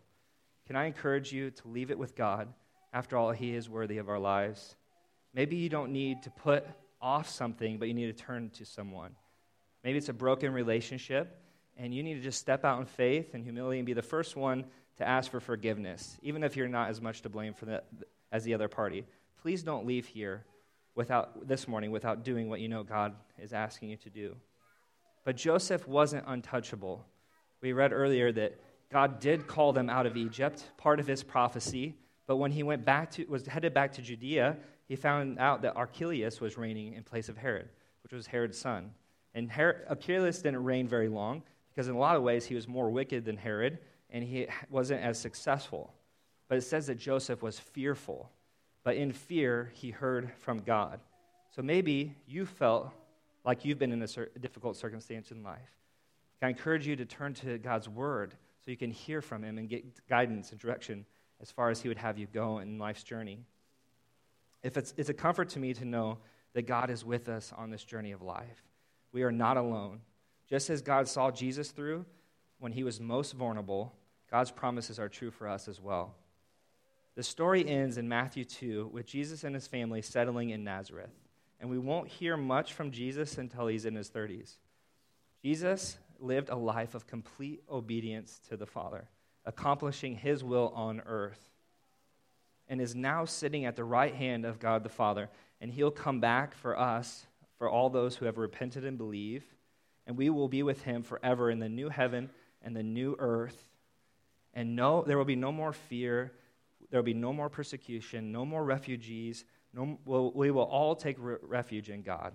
Can 0.67 0.75
I 0.75 0.85
encourage 0.85 1.31
you 1.31 1.51
to 1.51 1.67
leave 1.67 1.91
it 1.91 1.99
with 1.99 2.15
God? 2.15 2.47
After 2.93 3.17
all, 3.17 3.31
He 3.31 3.53
is 3.55 3.69
worthy 3.69 3.97
of 3.97 4.09
our 4.09 4.19
lives. 4.19 4.75
Maybe 5.33 5.55
you 5.57 5.69
don't 5.69 5.91
need 5.91 6.23
to 6.23 6.31
put 6.31 6.65
off 7.01 7.29
something, 7.29 7.77
but 7.77 7.87
you 7.87 7.93
need 7.93 8.15
to 8.15 8.23
turn 8.23 8.49
to 8.51 8.65
someone. 8.65 9.15
Maybe 9.83 9.97
it's 9.97 10.09
a 10.09 10.13
broken 10.13 10.51
relationship, 10.51 11.39
and 11.79 11.93
you 11.93 12.03
need 12.03 12.15
to 12.15 12.21
just 12.21 12.39
step 12.39 12.65
out 12.65 12.79
in 12.79 12.85
faith 12.85 13.33
and 13.33 13.43
humility 13.43 13.79
and 13.79 13.85
be 13.85 13.93
the 13.93 14.01
first 14.01 14.35
one 14.35 14.65
to 14.97 15.07
ask 15.07 15.31
for 15.31 15.39
forgiveness, 15.39 16.17
even 16.21 16.43
if 16.43 16.57
you're 16.57 16.67
not 16.67 16.89
as 16.89 17.01
much 17.01 17.21
to 17.21 17.29
blame 17.29 17.53
for 17.53 17.65
that 17.65 17.85
as 18.33 18.43
the 18.43 18.53
other 18.53 18.67
party. 18.67 19.05
Please 19.41 19.63
don't 19.63 19.87
leave 19.87 20.05
here 20.05 20.43
without 20.93 21.47
this 21.47 21.67
morning 21.67 21.91
without 21.91 22.23
doing 22.23 22.49
what 22.49 22.59
you 22.59 22.67
know 22.67 22.83
God 22.83 23.15
is 23.41 23.53
asking 23.53 23.89
you 23.89 23.97
to 23.97 24.09
do. 24.09 24.35
But 25.23 25.37
Joseph 25.37 25.87
wasn't 25.87 26.25
untouchable. 26.27 27.05
We 27.61 27.71
read 27.71 27.93
earlier 27.93 28.31
that 28.33 28.59
God 28.91 29.21
did 29.21 29.47
call 29.47 29.71
them 29.71 29.89
out 29.89 30.05
of 30.05 30.17
Egypt, 30.17 30.63
part 30.77 30.99
of 30.99 31.07
his 31.07 31.23
prophecy. 31.23 31.95
But 32.27 32.37
when 32.37 32.51
he 32.51 32.63
went 32.63 32.83
back 32.83 33.11
to, 33.11 33.25
was 33.25 33.47
headed 33.47 33.73
back 33.73 33.93
to 33.93 34.01
Judea, 34.01 34.57
he 34.87 34.97
found 34.97 35.39
out 35.39 35.61
that 35.61 35.77
Archelaus 35.77 36.41
was 36.41 36.57
reigning 36.57 36.93
in 36.93 37.03
place 37.03 37.29
of 37.29 37.37
Herod, 37.37 37.69
which 38.03 38.11
was 38.11 38.27
Herod's 38.27 38.57
son. 38.57 38.91
And 39.33 39.49
Archelaus 39.57 40.41
didn't 40.41 40.63
reign 40.63 40.87
very 40.87 41.07
long 41.07 41.43
because, 41.69 41.87
in 41.87 41.95
a 41.95 41.99
lot 41.99 42.15
of 42.15 42.23
ways, 42.23 42.45
he 42.45 42.55
was 42.55 42.67
more 42.67 42.89
wicked 42.89 43.25
than 43.25 43.37
Herod 43.37 43.79
and 44.09 44.23
he 44.23 44.47
wasn't 44.69 45.01
as 45.01 45.19
successful. 45.19 45.93
But 46.47 46.57
it 46.57 46.61
says 46.61 46.87
that 46.87 46.95
Joseph 46.95 47.41
was 47.41 47.59
fearful, 47.59 48.29
but 48.83 48.95
in 48.95 49.11
fear, 49.11 49.71
he 49.75 49.91
heard 49.91 50.31
from 50.39 50.59
God. 50.59 50.99
So 51.55 51.61
maybe 51.61 52.15
you 52.27 52.45
felt 52.45 52.91
like 53.45 53.65
you've 53.65 53.79
been 53.79 53.91
in 53.91 54.01
a 54.01 54.39
difficult 54.39 54.75
circumstance 54.77 55.31
in 55.31 55.43
life. 55.43 55.77
I 56.41 56.47
encourage 56.47 56.87
you 56.87 56.95
to 56.95 57.05
turn 57.05 57.33
to 57.35 57.57
God's 57.57 57.89
word 57.89 58.33
so 58.63 58.71
you 58.71 58.77
can 58.77 58.91
hear 58.91 59.21
from 59.21 59.43
him 59.43 59.57
and 59.57 59.69
get 59.69 60.07
guidance 60.07 60.51
and 60.51 60.59
direction 60.59 61.05
as 61.41 61.51
far 61.51 61.69
as 61.69 61.81
he 61.81 61.87
would 61.87 61.97
have 61.97 62.17
you 62.17 62.27
go 62.33 62.59
in 62.59 62.79
life's 62.79 63.03
journey. 63.03 63.39
If 64.63 64.77
it's, 64.77 64.93
it's 64.97 65.09
a 65.09 65.13
comfort 65.13 65.49
to 65.49 65.59
me 65.59 65.73
to 65.73 65.85
know 65.85 66.17
that 66.53 66.63
God 66.63 66.89
is 66.89 67.05
with 67.05 67.29
us 67.29 67.53
on 67.57 67.69
this 67.69 67.83
journey 67.83 68.11
of 68.11 68.21
life. 68.21 68.63
We 69.11 69.23
are 69.23 69.31
not 69.31 69.57
alone. 69.57 70.01
Just 70.49 70.69
as 70.69 70.81
God 70.81 71.07
saw 71.07 71.31
Jesus 71.31 71.71
through 71.71 72.05
when 72.57 72.71
he 72.71 72.83
was 72.83 72.99
most 72.99 73.33
vulnerable, 73.33 73.93
God's 74.31 74.51
promises 74.51 74.99
are 74.99 75.09
true 75.09 75.31
for 75.31 75.47
us 75.47 75.67
as 75.67 75.79
well. 75.79 76.15
The 77.15 77.23
story 77.23 77.67
ends 77.67 77.97
in 77.97 78.07
Matthew 78.07 78.45
2 78.45 78.89
with 78.91 79.05
Jesus 79.05 79.43
and 79.43 79.53
his 79.53 79.67
family 79.67 80.01
settling 80.01 80.51
in 80.51 80.63
Nazareth. 80.63 81.11
And 81.59 81.69
we 81.69 81.77
won't 81.77 82.07
hear 82.07 82.37
much 82.37 82.73
from 82.73 82.91
Jesus 82.91 83.37
until 83.37 83.67
he's 83.67 83.85
in 83.85 83.95
his 83.95 84.09
30s. 84.09 84.55
Jesus 85.43 85.97
lived 86.19 86.49
a 86.49 86.55
life 86.55 86.95
of 86.95 87.07
complete 87.07 87.61
obedience 87.69 88.39
to 88.49 88.57
the 88.57 88.65
Father, 88.65 89.09
accomplishing 89.45 90.15
his 90.15 90.43
will 90.43 90.71
on 90.75 91.01
earth, 91.05 91.49
and 92.67 92.79
is 92.79 92.95
now 92.95 93.25
sitting 93.25 93.65
at 93.65 93.75
the 93.75 93.83
right 93.83 94.15
hand 94.15 94.45
of 94.45 94.59
God 94.59 94.83
the 94.83 94.89
Father. 94.89 95.29
And 95.59 95.71
he'll 95.71 95.91
come 95.91 96.19
back 96.19 96.55
for 96.55 96.77
us, 96.77 97.25
for 97.57 97.69
all 97.69 97.89
those 97.89 98.15
who 98.15 98.25
have 98.25 98.37
repented 98.37 98.85
and 98.85 98.97
believe, 98.97 99.43
and 100.09 100.17
we 100.17 100.31
will 100.31 100.47
be 100.47 100.63
with 100.63 100.81
him 100.81 101.03
forever 101.03 101.51
in 101.51 101.59
the 101.59 101.69
new 101.69 101.87
heaven 101.87 102.31
and 102.63 102.75
the 102.75 102.81
new 102.81 103.15
earth. 103.19 103.69
And 104.55 104.75
no, 104.75 105.03
there 105.03 105.19
will 105.19 105.23
be 105.23 105.35
no 105.35 105.51
more 105.51 105.71
fear, 105.71 106.31
there 106.89 106.99
will 106.99 107.05
be 107.05 107.13
no 107.13 107.31
more 107.31 107.47
persecution, 107.47 108.31
no 108.31 108.43
more 108.43 108.63
refugees. 108.63 109.45
No, 109.71 109.99
we'll, 110.05 110.31
we 110.31 110.49
will 110.49 110.63
all 110.63 110.95
take 110.95 111.17
re- 111.19 111.35
refuge 111.43 111.91
in 111.91 112.01
God. 112.01 112.33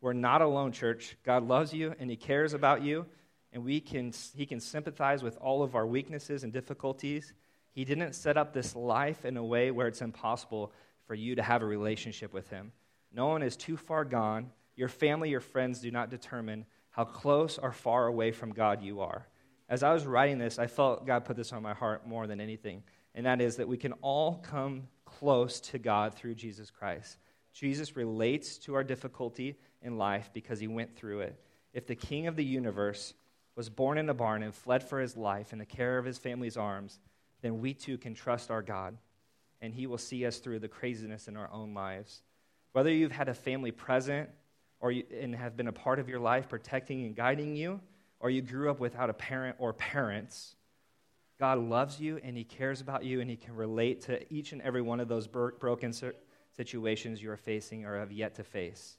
We're 0.00 0.14
not 0.14 0.40
alone, 0.40 0.72
church. 0.72 1.18
God 1.24 1.46
loves 1.46 1.74
you 1.74 1.94
and 2.00 2.08
He 2.08 2.16
cares 2.16 2.54
about 2.54 2.80
you, 2.80 3.04
and 3.52 3.62
we 3.62 3.78
can, 3.78 4.14
He 4.34 4.46
can 4.46 4.60
sympathize 4.60 5.22
with 5.22 5.36
all 5.42 5.62
of 5.62 5.74
our 5.74 5.86
weaknesses 5.86 6.42
and 6.42 6.54
difficulties. 6.54 7.34
He 7.74 7.84
didn't 7.84 8.14
set 8.14 8.38
up 8.38 8.54
this 8.54 8.74
life 8.74 9.26
in 9.26 9.36
a 9.36 9.44
way 9.44 9.70
where 9.70 9.88
it's 9.88 10.00
impossible 10.00 10.72
for 11.06 11.14
you 11.14 11.34
to 11.34 11.42
have 11.42 11.60
a 11.60 11.66
relationship 11.66 12.32
with 12.32 12.48
Him. 12.48 12.72
No 13.12 13.26
one 13.26 13.42
is 13.42 13.58
too 13.58 13.76
far 13.76 14.06
gone. 14.06 14.52
Your 14.76 14.88
family, 14.88 15.30
your 15.30 15.40
friends 15.40 15.80
do 15.80 15.90
not 15.90 16.10
determine 16.10 16.66
how 16.90 17.04
close 17.04 17.58
or 17.58 17.72
far 17.72 18.06
away 18.06 18.32
from 18.32 18.52
God 18.52 18.82
you 18.82 19.00
are. 19.00 19.26
As 19.68 19.82
I 19.82 19.92
was 19.92 20.06
writing 20.06 20.38
this, 20.38 20.58
I 20.58 20.66
felt 20.66 21.06
God 21.06 21.24
put 21.24 21.36
this 21.36 21.52
on 21.52 21.62
my 21.62 21.72
heart 21.72 22.06
more 22.06 22.26
than 22.26 22.40
anything, 22.40 22.82
and 23.14 23.26
that 23.26 23.40
is 23.40 23.56
that 23.56 23.68
we 23.68 23.78
can 23.78 23.92
all 24.02 24.36
come 24.36 24.88
close 25.04 25.60
to 25.60 25.78
God 25.78 26.14
through 26.14 26.34
Jesus 26.34 26.70
Christ. 26.70 27.18
Jesus 27.52 27.96
relates 27.96 28.58
to 28.58 28.74
our 28.74 28.84
difficulty 28.84 29.56
in 29.82 29.98
life 29.98 30.30
because 30.32 30.60
he 30.60 30.68
went 30.68 30.96
through 30.96 31.20
it. 31.20 31.38
If 31.72 31.86
the 31.86 31.94
king 31.94 32.26
of 32.26 32.36
the 32.36 32.44
universe 32.44 33.14
was 33.56 33.68
born 33.68 33.98
in 33.98 34.08
a 34.08 34.14
barn 34.14 34.42
and 34.42 34.54
fled 34.54 34.82
for 34.82 35.00
his 35.00 35.16
life 35.16 35.52
in 35.52 35.58
the 35.58 35.66
care 35.66 35.98
of 35.98 36.04
his 36.04 36.18
family's 36.18 36.56
arms, 36.56 36.98
then 37.42 37.60
we 37.60 37.74
too 37.74 37.98
can 37.98 38.14
trust 38.14 38.50
our 38.50 38.62
God, 38.62 38.96
and 39.60 39.74
he 39.74 39.86
will 39.86 39.98
see 39.98 40.24
us 40.26 40.38
through 40.38 40.60
the 40.60 40.68
craziness 40.68 41.28
in 41.28 41.36
our 41.36 41.50
own 41.52 41.74
lives. 41.74 42.22
Whether 42.72 42.90
you've 42.90 43.12
had 43.12 43.28
a 43.28 43.34
family 43.34 43.70
present 43.70 44.30
or 44.82 44.92
you, 44.92 45.04
and 45.18 45.34
have 45.34 45.56
been 45.56 45.68
a 45.68 45.72
part 45.72 45.98
of 45.98 46.08
your 46.08 46.20
life 46.20 46.48
protecting 46.48 47.06
and 47.06 47.16
guiding 47.16 47.56
you, 47.56 47.80
or 48.20 48.28
you 48.28 48.42
grew 48.42 48.70
up 48.70 48.80
without 48.80 49.08
a 49.08 49.14
parent 49.14 49.56
or 49.58 49.72
parents, 49.72 50.56
God 51.38 51.58
loves 51.58 52.00
you 52.00 52.20
and 52.22 52.36
He 52.36 52.44
cares 52.44 52.80
about 52.80 53.04
you 53.04 53.20
and 53.20 53.30
He 53.30 53.36
can 53.36 53.56
relate 53.56 54.02
to 54.02 54.32
each 54.32 54.52
and 54.52 54.60
every 54.60 54.82
one 54.82 55.00
of 55.00 55.08
those 55.08 55.26
broken 55.26 55.92
situations 56.56 57.22
you 57.22 57.30
are 57.30 57.36
facing 57.36 57.86
or 57.86 57.98
have 57.98 58.12
yet 58.12 58.34
to 58.34 58.44
face. 58.44 58.98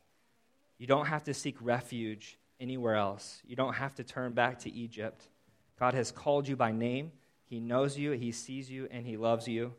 You 0.78 0.88
don't 0.88 1.06
have 1.06 1.26
to 1.26 1.34
seek 1.34 1.58
refuge 1.62 2.38
anywhere 2.60 2.96
else. 2.96 3.42
You 3.46 3.56
don't 3.56 3.74
have 3.74 3.94
to 3.96 4.04
turn 4.04 4.32
back 4.34 4.60
to 4.60 4.72
Egypt. 4.74 5.28
God 5.80 5.94
has 5.94 6.12
called 6.12 6.48
you 6.48 6.56
by 6.56 6.72
name. 6.72 7.12
He 7.46 7.60
knows 7.60 7.98
you, 7.98 8.12
He 8.12 8.32
sees 8.32 8.70
you, 8.70 8.88
and 8.90 9.06
He 9.06 9.18
loves 9.18 9.48
you. 9.48 9.74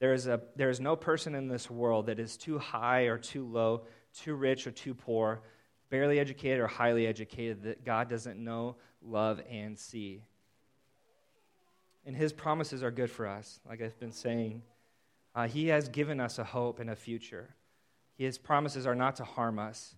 There 0.00 0.12
is, 0.12 0.26
a, 0.26 0.40
there 0.56 0.70
is 0.70 0.80
no 0.80 0.96
person 0.96 1.34
in 1.34 1.48
this 1.48 1.70
world 1.70 2.06
that 2.06 2.18
is 2.18 2.36
too 2.36 2.58
high 2.58 3.02
or 3.02 3.18
too 3.18 3.44
low, 3.44 3.82
too 4.14 4.34
rich 4.34 4.66
or 4.66 4.70
too 4.70 4.94
poor, 4.94 5.42
barely 5.88 6.18
educated 6.18 6.60
or 6.60 6.66
highly 6.66 7.06
educated 7.06 7.62
that 7.64 7.84
God 7.84 8.08
doesn't 8.08 8.42
know, 8.42 8.76
love, 9.02 9.40
and 9.50 9.78
see. 9.78 10.22
And 12.06 12.16
His 12.16 12.32
promises 12.32 12.82
are 12.82 12.90
good 12.90 13.10
for 13.10 13.26
us, 13.26 13.60
like 13.68 13.82
I've 13.82 13.98
been 13.98 14.12
saying. 14.12 14.62
Uh, 15.34 15.46
he 15.46 15.68
has 15.68 15.88
given 15.88 16.20
us 16.20 16.38
a 16.38 16.44
hope 16.44 16.80
and 16.80 16.90
a 16.90 16.96
future. 16.96 17.54
His 18.16 18.36
promises 18.36 18.86
are 18.86 18.94
not 18.94 19.16
to 19.16 19.24
harm 19.24 19.58
us, 19.58 19.94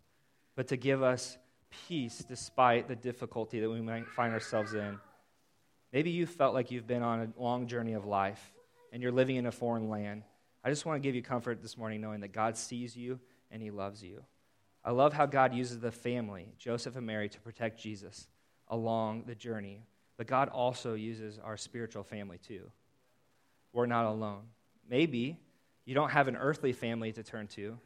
but 0.55 0.69
to 0.69 0.77
give 0.77 1.03
us 1.03 1.39
peace 1.89 2.25
despite 2.29 2.87
the 2.87 2.97
difficulty 2.97 3.61
that 3.61 3.71
we 3.71 3.81
might 3.81 4.07
find 4.09 4.33
ourselves 4.33 4.75
in. 4.75 4.99
Maybe 5.93 6.11
you 6.11 6.27
felt 6.27 6.55
like 6.55 6.71
you've 6.71 6.87
been 6.87 7.03
on 7.03 7.21
a 7.21 7.43
long 7.43 7.67
journey 7.67 7.95
of 7.95 8.05
life 8.05 8.53
and 8.93 9.03
you're 9.03 9.13
living 9.13 9.37
in 9.37 9.47
a 9.47 9.53
foreign 9.53 9.89
land. 9.89 10.23
I 10.65 10.71
just 10.71 10.87
want 10.87 11.03
to 11.03 11.07
give 11.07 11.15
you 11.15 11.23
comfort 11.23 11.63
this 11.63 11.77
morning 11.77 12.01
knowing 12.01 12.21
that 12.21 12.33
God 12.33 12.57
sees 12.57 12.97
you 12.97 13.19
and 13.53 13.63
He 13.63 13.71
loves 13.71 14.03
you. 14.03 14.25
I 14.85 14.91
love 14.91 15.13
how 15.13 15.27
God 15.27 15.55
uses 15.55 15.79
the 15.79 15.93
family, 15.93 16.55
Joseph 16.59 16.97
and 16.97 17.07
Mary, 17.07 17.29
to 17.29 17.41
protect 17.41 17.81
Jesus 17.81 18.27
along 18.67 19.25
the 19.27 19.35
journey. 19.37 19.85
But 20.17 20.27
God 20.27 20.49
also 20.49 20.95
uses 20.95 21.39
our 21.39 21.57
spiritual 21.57 22.03
family 22.03 22.39
too. 22.39 22.71
We're 23.73 23.87
not 23.87 24.07
alone. 24.07 24.43
Maybe 24.89 25.39
you 25.85 25.95
don't 25.95 26.11
have 26.11 26.29
an 26.29 26.37
earthly 26.37 26.73
family 26.73 27.13
to 27.13 27.23
turn 27.23 27.47
to 27.49 27.79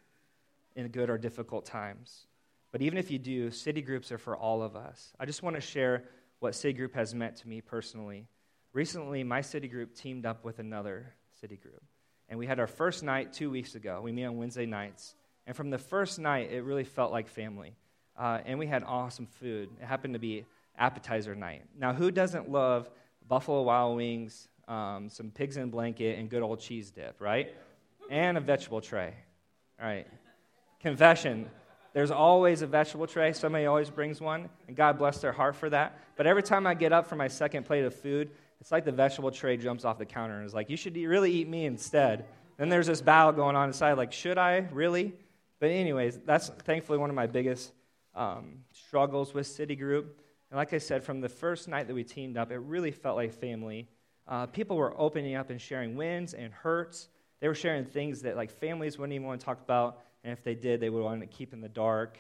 in 0.74 0.88
good 0.88 1.11
or 1.11 1.18
difficult 1.18 1.66
times. 1.66 2.26
But 2.72 2.83
even 2.83 2.98
if 2.98 3.11
you 3.11 3.18
do, 3.18 3.50
city 3.50 3.81
groups 3.81 4.12
are 4.12 4.18
for 4.18 4.37
all 4.37 4.62
of 4.62 4.76
us. 4.76 5.12
I 5.18 5.26
just 5.26 5.42
want 5.42 5.57
to 5.57 5.62
share 5.62 6.05
what 6.40 6.55
city 6.55 6.74
group 6.74 6.94
has 6.94 7.14
meant 7.14 7.37
to 7.37 7.48
me 7.48 7.61
personally. 7.61 8.26
Recently, 8.72 9.24
my 9.24 9.40
city 9.40 9.68
group 9.68 9.94
teamed 9.94 10.26
up 10.26 10.44
with 10.44 10.59
another 10.59 11.14
city 11.40 11.57
group. 11.57 11.83
And 12.29 12.38
we 12.38 12.46
had 12.46 12.59
our 12.59 12.66
first 12.66 13.02
night 13.02 13.33
two 13.33 13.50
weeks 13.50 13.74
ago. 13.74 14.00
We 14.02 14.12
meet 14.12 14.24
on 14.24 14.37
Wednesday 14.37 14.66
nights. 14.66 15.14
And 15.46 15.54
from 15.54 15.70
the 15.70 15.78
first 15.78 16.18
night, 16.18 16.50
it 16.50 16.64
really 16.64 16.85
felt 16.85 17.12
like 17.12 17.28
family. 17.28 17.76
Uh, 18.18 18.40
and 18.44 18.59
we 18.59 18.66
had 18.66 18.82
awesome 18.82 19.26
food. 19.26 19.68
It 19.80 19.85
happened 19.85 20.14
to 20.14 20.20
be 20.20 20.44
appetizer 20.78 21.35
night. 21.35 21.62
Now, 21.78 21.92
who 21.92 22.11
doesn't 22.11 22.50
love 22.50 22.90
Buffalo 23.28 23.62
Wild 23.62 23.96
Wings, 23.96 24.48
um, 24.68 25.09
some 25.09 25.30
pigs 25.30 25.56
in 25.56 25.70
blanket, 25.70 26.18
and 26.18 26.28
good 26.28 26.42
old 26.42 26.61
cheese 26.61 26.90
dip, 26.90 27.20
right? 27.20 27.54
And 28.11 28.37
a 28.37 28.40
vegetable 28.40 28.80
tray. 28.80 29.14
All 29.80 29.87
right. 29.87 30.06
Confession 30.80 31.50
There's 31.92 32.11
always 32.11 32.61
a 32.61 32.66
vegetable 32.66 33.06
tray. 33.06 33.32
Somebody 33.32 33.64
always 33.64 33.88
brings 33.88 34.20
one, 34.20 34.50
and 34.68 34.76
God 34.76 34.98
bless 34.98 35.18
their 35.22 35.32
heart 35.32 35.56
for 35.56 35.70
that. 35.70 35.98
But 36.16 36.26
every 36.26 36.42
time 36.42 36.66
I 36.66 36.74
get 36.74 36.92
up 36.92 37.06
for 37.06 37.16
my 37.16 37.28
second 37.28 37.64
plate 37.64 37.85
of 37.85 37.94
food, 37.94 38.30
it's 38.61 38.70
like 38.70 38.85
the 38.85 38.92
vegetable 38.92 39.30
tray 39.30 39.56
jumps 39.56 39.85
off 39.85 39.98
the 39.98 40.04
counter 40.04 40.37
and 40.37 40.46
is 40.46 40.54
like, 40.54 40.68
You 40.68 40.76
should 40.76 40.96
really 40.96 41.32
eat 41.32 41.48
me 41.48 41.64
instead. 41.64 42.26
Then 42.59 42.68
there's 42.68 42.87
this 42.87 43.00
battle 43.00 43.32
going 43.32 43.56
on 43.56 43.68
inside, 43.68 43.94
like, 43.94 44.12
Should 44.12 44.38
I 44.38 44.68
really? 44.72 45.14
But, 45.59 45.71
anyways, 45.71 46.19
that's 46.25 46.49
thankfully 46.49 46.99
one 46.99 47.11
of 47.11 47.16
my 47.16 47.27
biggest 47.27 47.73
um, 48.14 48.64
struggles 48.73 49.35
with 49.35 49.47
City 49.47 49.77
Group. 49.77 50.21
And 50.51 50.57
like 50.57 50.73
I 50.73 50.79
said, 50.79 51.05
from 51.05 51.21
the 51.21 51.29
first 51.29 51.69
night 51.69 51.87
that 51.88 51.95
we 51.95 52.05
teamed 52.05 52.37
up, 52.37 52.51
it 52.51 52.59
really 52.59 52.90
felt 52.90 53.16
like 53.16 53.33
family. 53.33 53.88
Uh, 54.29 54.47
people 54.47 54.77
were 54.77 54.99
opening 54.99 55.35
up 55.35 55.51
and 55.51 55.61
sharing 55.61 55.97
wins 55.97 56.35
and 56.35 56.53
hurts. 56.53 57.09
They 57.40 57.49
were 57.49 57.55
sharing 57.55 57.85
things 57.85 58.23
that 58.23 58.37
like 58.37 58.51
families 58.51 58.99
wouldn't 58.99 59.14
even 59.14 59.27
want 59.27 59.40
to 59.40 59.45
talk 59.45 59.61
about, 59.62 60.03
and 60.25 60.33
if 60.33 60.42
they 60.42 60.55
did, 60.55 60.81
they 60.81 60.90
would 60.90 61.03
want 61.03 61.21
to 61.21 61.27
keep 61.27 61.53
in 61.53 61.61
the 61.61 61.69
dark. 61.69 62.19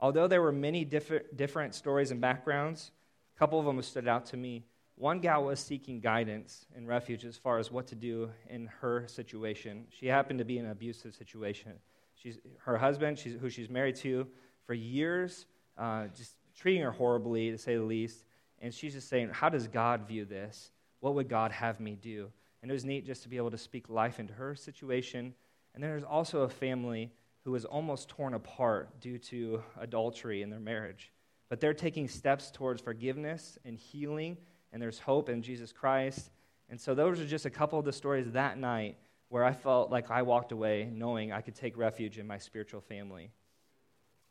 Although 0.00 0.26
there 0.26 0.42
were 0.42 0.52
many 0.52 0.84
different, 0.84 1.36
different 1.36 1.74
stories 1.74 2.10
and 2.10 2.20
backgrounds, 2.20 2.90
a 3.34 3.38
couple 3.38 3.58
of 3.58 3.66
them 3.66 3.80
stood 3.82 4.08
out 4.08 4.26
to 4.26 4.36
me. 4.36 4.64
One 4.96 5.20
gal 5.20 5.44
was 5.44 5.60
seeking 5.60 6.00
guidance 6.00 6.66
in 6.74 6.86
refuge 6.86 7.24
as 7.24 7.36
far 7.36 7.58
as 7.58 7.70
what 7.70 7.86
to 7.88 7.94
do 7.94 8.30
in 8.48 8.66
her 8.80 9.06
situation. 9.08 9.86
She 9.90 10.06
happened 10.06 10.38
to 10.38 10.44
be 10.44 10.58
in 10.58 10.64
an 10.64 10.70
abusive 10.70 11.14
situation. 11.14 11.72
She's, 12.16 12.38
her 12.64 12.78
husband, 12.78 13.18
she's, 13.18 13.38
who 13.40 13.48
she's 13.50 13.68
married 13.68 13.96
to 13.96 14.26
for 14.66 14.74
years, 14.74 15.46
uh, 15.78 16.06
just 16.16 16.34
treating 16.58 16.82
her 16.82 16.90
horribly, 16.90 17.50
to 17.50 17.58
say 17.58 17.76
the 17.76 17.82
least. 17.82 18.24
And 18.60 18.72
she's 18.72 18.94
just 18.94 19.08
saying, 19.08 19.30
How 19.32 19.48
does 19.48 19.68
God 19.68 20.08
view 20.08 20.24
this? 20.24 20.70
What 21.00 21.14
would 21.14 21.28
God 21.28 21.52
have 21.52 21.78
me 21.78 21.96
do? 22.00 22.30
And 22.62 22.70
it 22.70 22.74
was 22.74 22.84
neat 22.84 23.06
just 23.06 23.22
to 23.22 23.28
be 23.28 23.36
able 23.36 23.50
to 23.50 23.58
speak 23.58 23.88
life 23.88 24.18
into 24.18 24.32
her 24.34 24.54
situation. 24.54 25.34
And 25.74 25.82
then 25.82 25.90
there's 25.90 26.04
also 26.04 26.40
a 26.40 26.48
family 26.48 27.12
who 27.44 27.52
was 27.52 27.64
almost 27.64 28.08
torn 28.08 28.34
apart 28.34 28.98
due 29.00 29.18
to 29.18 29.62
adultery 29.78 30.42
in 30.42 30.50
their 30.50 30.58
marriage. 30.58 31.12
But 31.48 31.60
they're 31.60 31.74
taking 31.74 32.08
steps 32.08 32.50
towards 32.50 32.80
forgiveness 32.80 33.56
and 33.64 33.78
healing, 33.78 34.36
and 34.72 34.82
there's 34.82 34.98
hope 34.98 35.28
in 35.28 35.42
Jesus 35.42 35.70
Christ. 35.70 36.30
And 36.68 36.80
so 36.80 36.94
those 36.94 37.20
are 37.20 37.26
just 37.26 37.46
a 37.46 37.50
couple 37.50 37.78
of 37.78 37.84
the 37.84 37.92
stories 37.92 38.32
that 38.32 38.58
night 38.58 38.96
where 39.28 39.44
I 39.44 39.52
felt 39.52 39.90
like 39.90 40.10
I 40.10 40.22
walked 40.22 40.52
away 40.52 40.88
knowing 40.92 41.32
I 41.32 41.40
could 41.40 41.54
take 41.54 41.76
refuge 41.76 42.18
in 42.18 42.26
my 42.26 42.38
spiritual 42.38 42.80
family. 42.80 43.30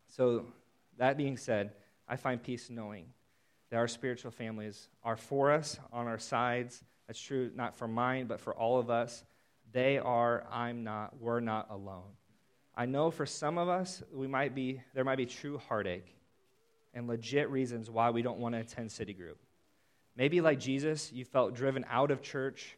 So, 0.07 0.45
that 0.97 1.17
being 1.17 1.35
said, 1.35 1.73
I 2.07 2.15
find 2.15 2.41
peace 2.41 2.69
knowing 2.69 3.07
that 3.69 3.77
our 3.77 3.87
spiritual 3.87 4.31
families 4.31 4.87
are 5.03 5.17
for 5.17 5.51
us, 5.51 5.79
on 5.91 6.07
our 6.07 6.19
sides. 6.19 6.83
That's 7.07 7.19
true 7.19 7.51
not 7.55 7.75
for 7.75 7.87
mine, 7.87 8.27
but 8.27 8.39
for 8.39 8.53
all 8.53 8.79
of 8.79 8.89
us. 8.89 9.23
They 9.71 9.97
are, 9.97 10.45
I'm 10.51 10.83
not, 10.83 11.19
we're 11.19 11.41
not 11.41 11.67
alone. 11.69 12.13
I 12.75 12.85
know 12.85 13.11
for 13.11 13.25
some 13.25 13.57
of 13.57 13.67
us, 13.67 14.03
we 14.13 14.27
might 14.27 14.55
be, 14.55 14.81
there 14.93 15.03
might 15.03 15.17
be 15.17 15.25
true 15.25 15.57
heartache 15.57 16.15
and 16.93 17.07
legit 17.07 17.49
reasons 17.49 17.89
why 17.89 18.09
we 18.09 18.21
don't 18.21 18.39
want 18.39 18.55
to 18.55 18.61
attend 18.61 18.91
City 18.91 19.13
Group. 19.13 19.37
Maybe, 20.15 20.39
like 20.39 20.59
Jesus, 20.59 21.11
you 21.11 21.25
felt 21.25 21.55
driven 21.55 21.85
out 21.89 22.11
of 22.11 22.21
church 22.21 22.77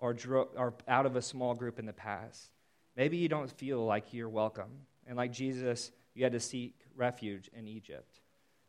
or, 0.00 0.12
dro- 0.14 0.48
or 0.56 0.74
out 0.88 1.06
of 1.06 1.16
a 1.16 1.22
small 1.22 1.54
group 1.54 1.78
in 1.78 1.86
the 1.86 1.92
past. 1.92 2.50
Maybe 2.96 3.16
you 3.16 3.28
don't 3.28 3.50
feel 3.50 3.84
like 3.84 4.12
you're 4.12 4.28
welcome. 4.28 4.70
And 5.06 5.16
like 5.16 5.32
Jesus, 5.32 5.92
you 6.14 6.24
had 6.24 6.32
to 6.32 6.40
seek 6.40 6.74
refuge 6.96 7.48
in 7.54 7.68
Egypt. 7.68 8.20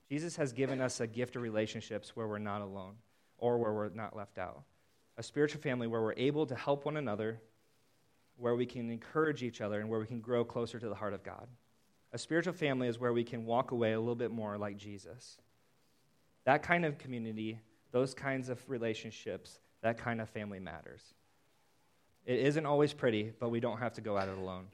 Jesus 0.10 0.36
has 0.36 0.54
given 0.54 0.82
us 0.82 1.00
a 1.00 1.08
gift 1.08 1.36
of 1.36 1.42
relationships 1.42 2.16
where 2.16 2.28
we're 2.28 2.38
not 2.38 2.62
alone 2.62 2.96
or 3.38 3.58
where 3.58 3.74
we're 3.74 3.90
not 3.90 4.16
left 4.16 4.38
out. 4.38 4.64
A 5.18 5.24
spiritual 5.24 5.62
family 5.62 5.88
where 5.88 6.02
we're 6.02 6.14
able 6.18 6.46
to 6.46 6.56
help 6.56 6.86
one 6.86 6.98
another, 6.98 7.42
where 8.38 8.56
we 8.56 8.66
can 8.66 8.90
encourage 8.92 9.44
each 9.44 9.62
other, 9.62 9.80
and 9.80 9.90
where 9.90 10.00
we 10.00 10.06
can 10.06 10.20
grow 10.20 10.44
closer 10.44 10.80
to 10.80 10.90
the 10.90 10.96
heart 10.96 11.14
of 11.14 11.24
God. 11.24 11.48
A 12.14 12.18
spiritual 12.18 12.54
family 12.54 12.88
is 12.88 13.00
where 13.00 13.14
we 13.14 13.24
can 13.24 13.46
walk 13.46 13.72
away 13.72 13.94
a 13.94 14.00
little 14.00 14.16
bit 14.16 14.32
more 14.32 14.58
like 14.58 14.78
Jesus. 14.78 15.38
That 16.46 16.64
kind 16.64 16.86
of 16.86 16.98
community, 16.98 17.60
those 17.92 18.14
kinds 18.14 18.50
of 18.50 18.62
relationships, 18.70 19.60
that 19.82 19.98
kind 19.98 20.20
of 20.20 20.30
family 20.30 20.60
matters. 20.60 21.14
It 22.26 22.40
isn't 22.40 22.66
always 22.66 22.94
pretty, 22.94 23.34
but 23.40 23.50
we 23.50 23.60
don't 23.60 23.80
have 23.80 23.94
to 23.94 24.02
go 24.02 24.18
at 24.18 24.28
it 24.28 24.38
alone. 24.38 24.68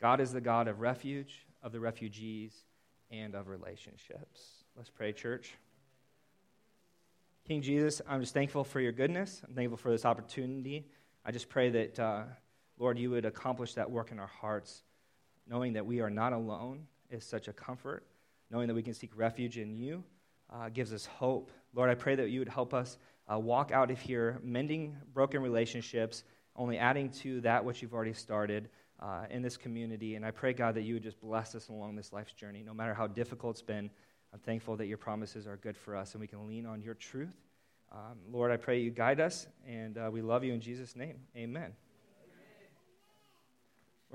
God 0.00 0.20
is 0.20 0.32
the 0.32 0.40
God 0.40 0.68
of 0.68 0.80
refuge, 0.80 1.46
of 1.62 1.72
the 1.72 1.80
refugees, 1.80 2.64
and 3.10 3.34
of 3.34 3.48
relationships. 3.48 4.64
Let's 4.76 4.90
pray, 4.90 5.12
church. 5.12 5.54
King 7.46 7.62
Jesus, 7.62 8.00
I'm 8.08 8.20
just 8.20 8.34
thankful 8.34 8.64
for 8.64 8.80
your 8.80 8.92
goodness. 8.92 9.42
I'm 9.46 9.54
thankful 9.54 9.76
for 9.76 9.90
this 9.90 10.04
opportunity. 10.04 10.86
I 11.24 11.32
just 11.32 11.48
pray 11.48 11.70
that, 11.70 11.98
uh, 11.98 12.22
Lord, 12.78 12.98
you 12.98 13.10
would 13.10 13.24
accomplish 13.24 13.74
that 13.74 13.90
work 13.90 14.12
in 14.12 14.18
our 14.18 14.28
hearts. 14.28 14.82
Knowing 15.48 15.72
that 15.72 15.84
we 15.84 16.00
are 16.00 16.10
not 16.10 16.32
alone 16.32 16.86
is 17.10 17.24
such 17.24 17.48
a 17.48 17.52
comfort. 17.52 18.06
Knowing 18.50 18.68
that 18.68 18.74
we 18.74 18.82
can 18.82 18.94
seek 18.94 19.10
refuge 19.16 19.58
in 19.58 19.74
you 19.74 20.04
uh, 20.52 20.68
gives 20.68 20.92
us 20.92 21.06
hope. 21.06 21.50
Lord, 21.74 21.90
I 21.90 21.94
pray 21.94 22.14
that 22.14 22.30
you 22.30 22.38
would 22.38 22.48
help 22.48 22.74
us 22.74 22.98
uh, 23.32 23.38
walk 23.38 23.72
out 23.72 23.90
of 23.90 24.00
here 24.00 24.40
mending 24.42 24.96
broken 25.12 25.42
relationships, 25.42 26.24
only 26.56 26.78
adding 26.78 27.10
to 27.10 27.40
that 27.42 27.64
which 27.64 27.82
you've 27.82 27.94
already 27.94 28.14
started. 28.14 28.68
Uh, 29.00 29.26
in 29.30 29.42
this 29.42 29.56
community. 29.56 30.14
And 30.14 30.24
I 30.24 30.30
pray, 30.30 30.52
God, 30.52 30.76
that 30.76 30.82
you 30.82 30.94
would 30.94 31.02
just 31.02 31.20
bless 31.20 31.56
us 31.56 31.70
along 31.70 31.96
this 31.96 32.12
life's 32.12 32.34
journey, 32.34 32.62
no 32.64 32.72
matter 32.72 32.94
how 32.94 33.08
difficult 33.08 33.56
it's 33.56 33.62
been. 33.62 33.90
I'm 34.32 34.38
thankful 34.38 34.76
that 34.76 34.86
your 34.86 34.96
promises 34.96 35.44
are 35.48 35.56
good 35.56 35.76
for 35.76 35.96
us 35.96 36.12
and 36.12 36.20
we 36.20 36.28
can 36.28 36.46
lean 36.46 36.66
on 36.66 36.80
your 36.82 36.94
truth. 36.94 37.34
Um, 37.92 38.18
Lord, 38.30 38.50
I 38.50 38.56
pray 38.56 38.80
you 38.80 38.90
guide 38.90 39.20
us, 39.20 39.46
and 39.66 39.98
uh, 39.98 40.08
we 40.10 40.22
love 40.22 40.44
you 40.44 40.54
in 40.54 40.60
Jesus' 40.60 40.96
name. 40.96 41.16
Amen. 41.36 41.72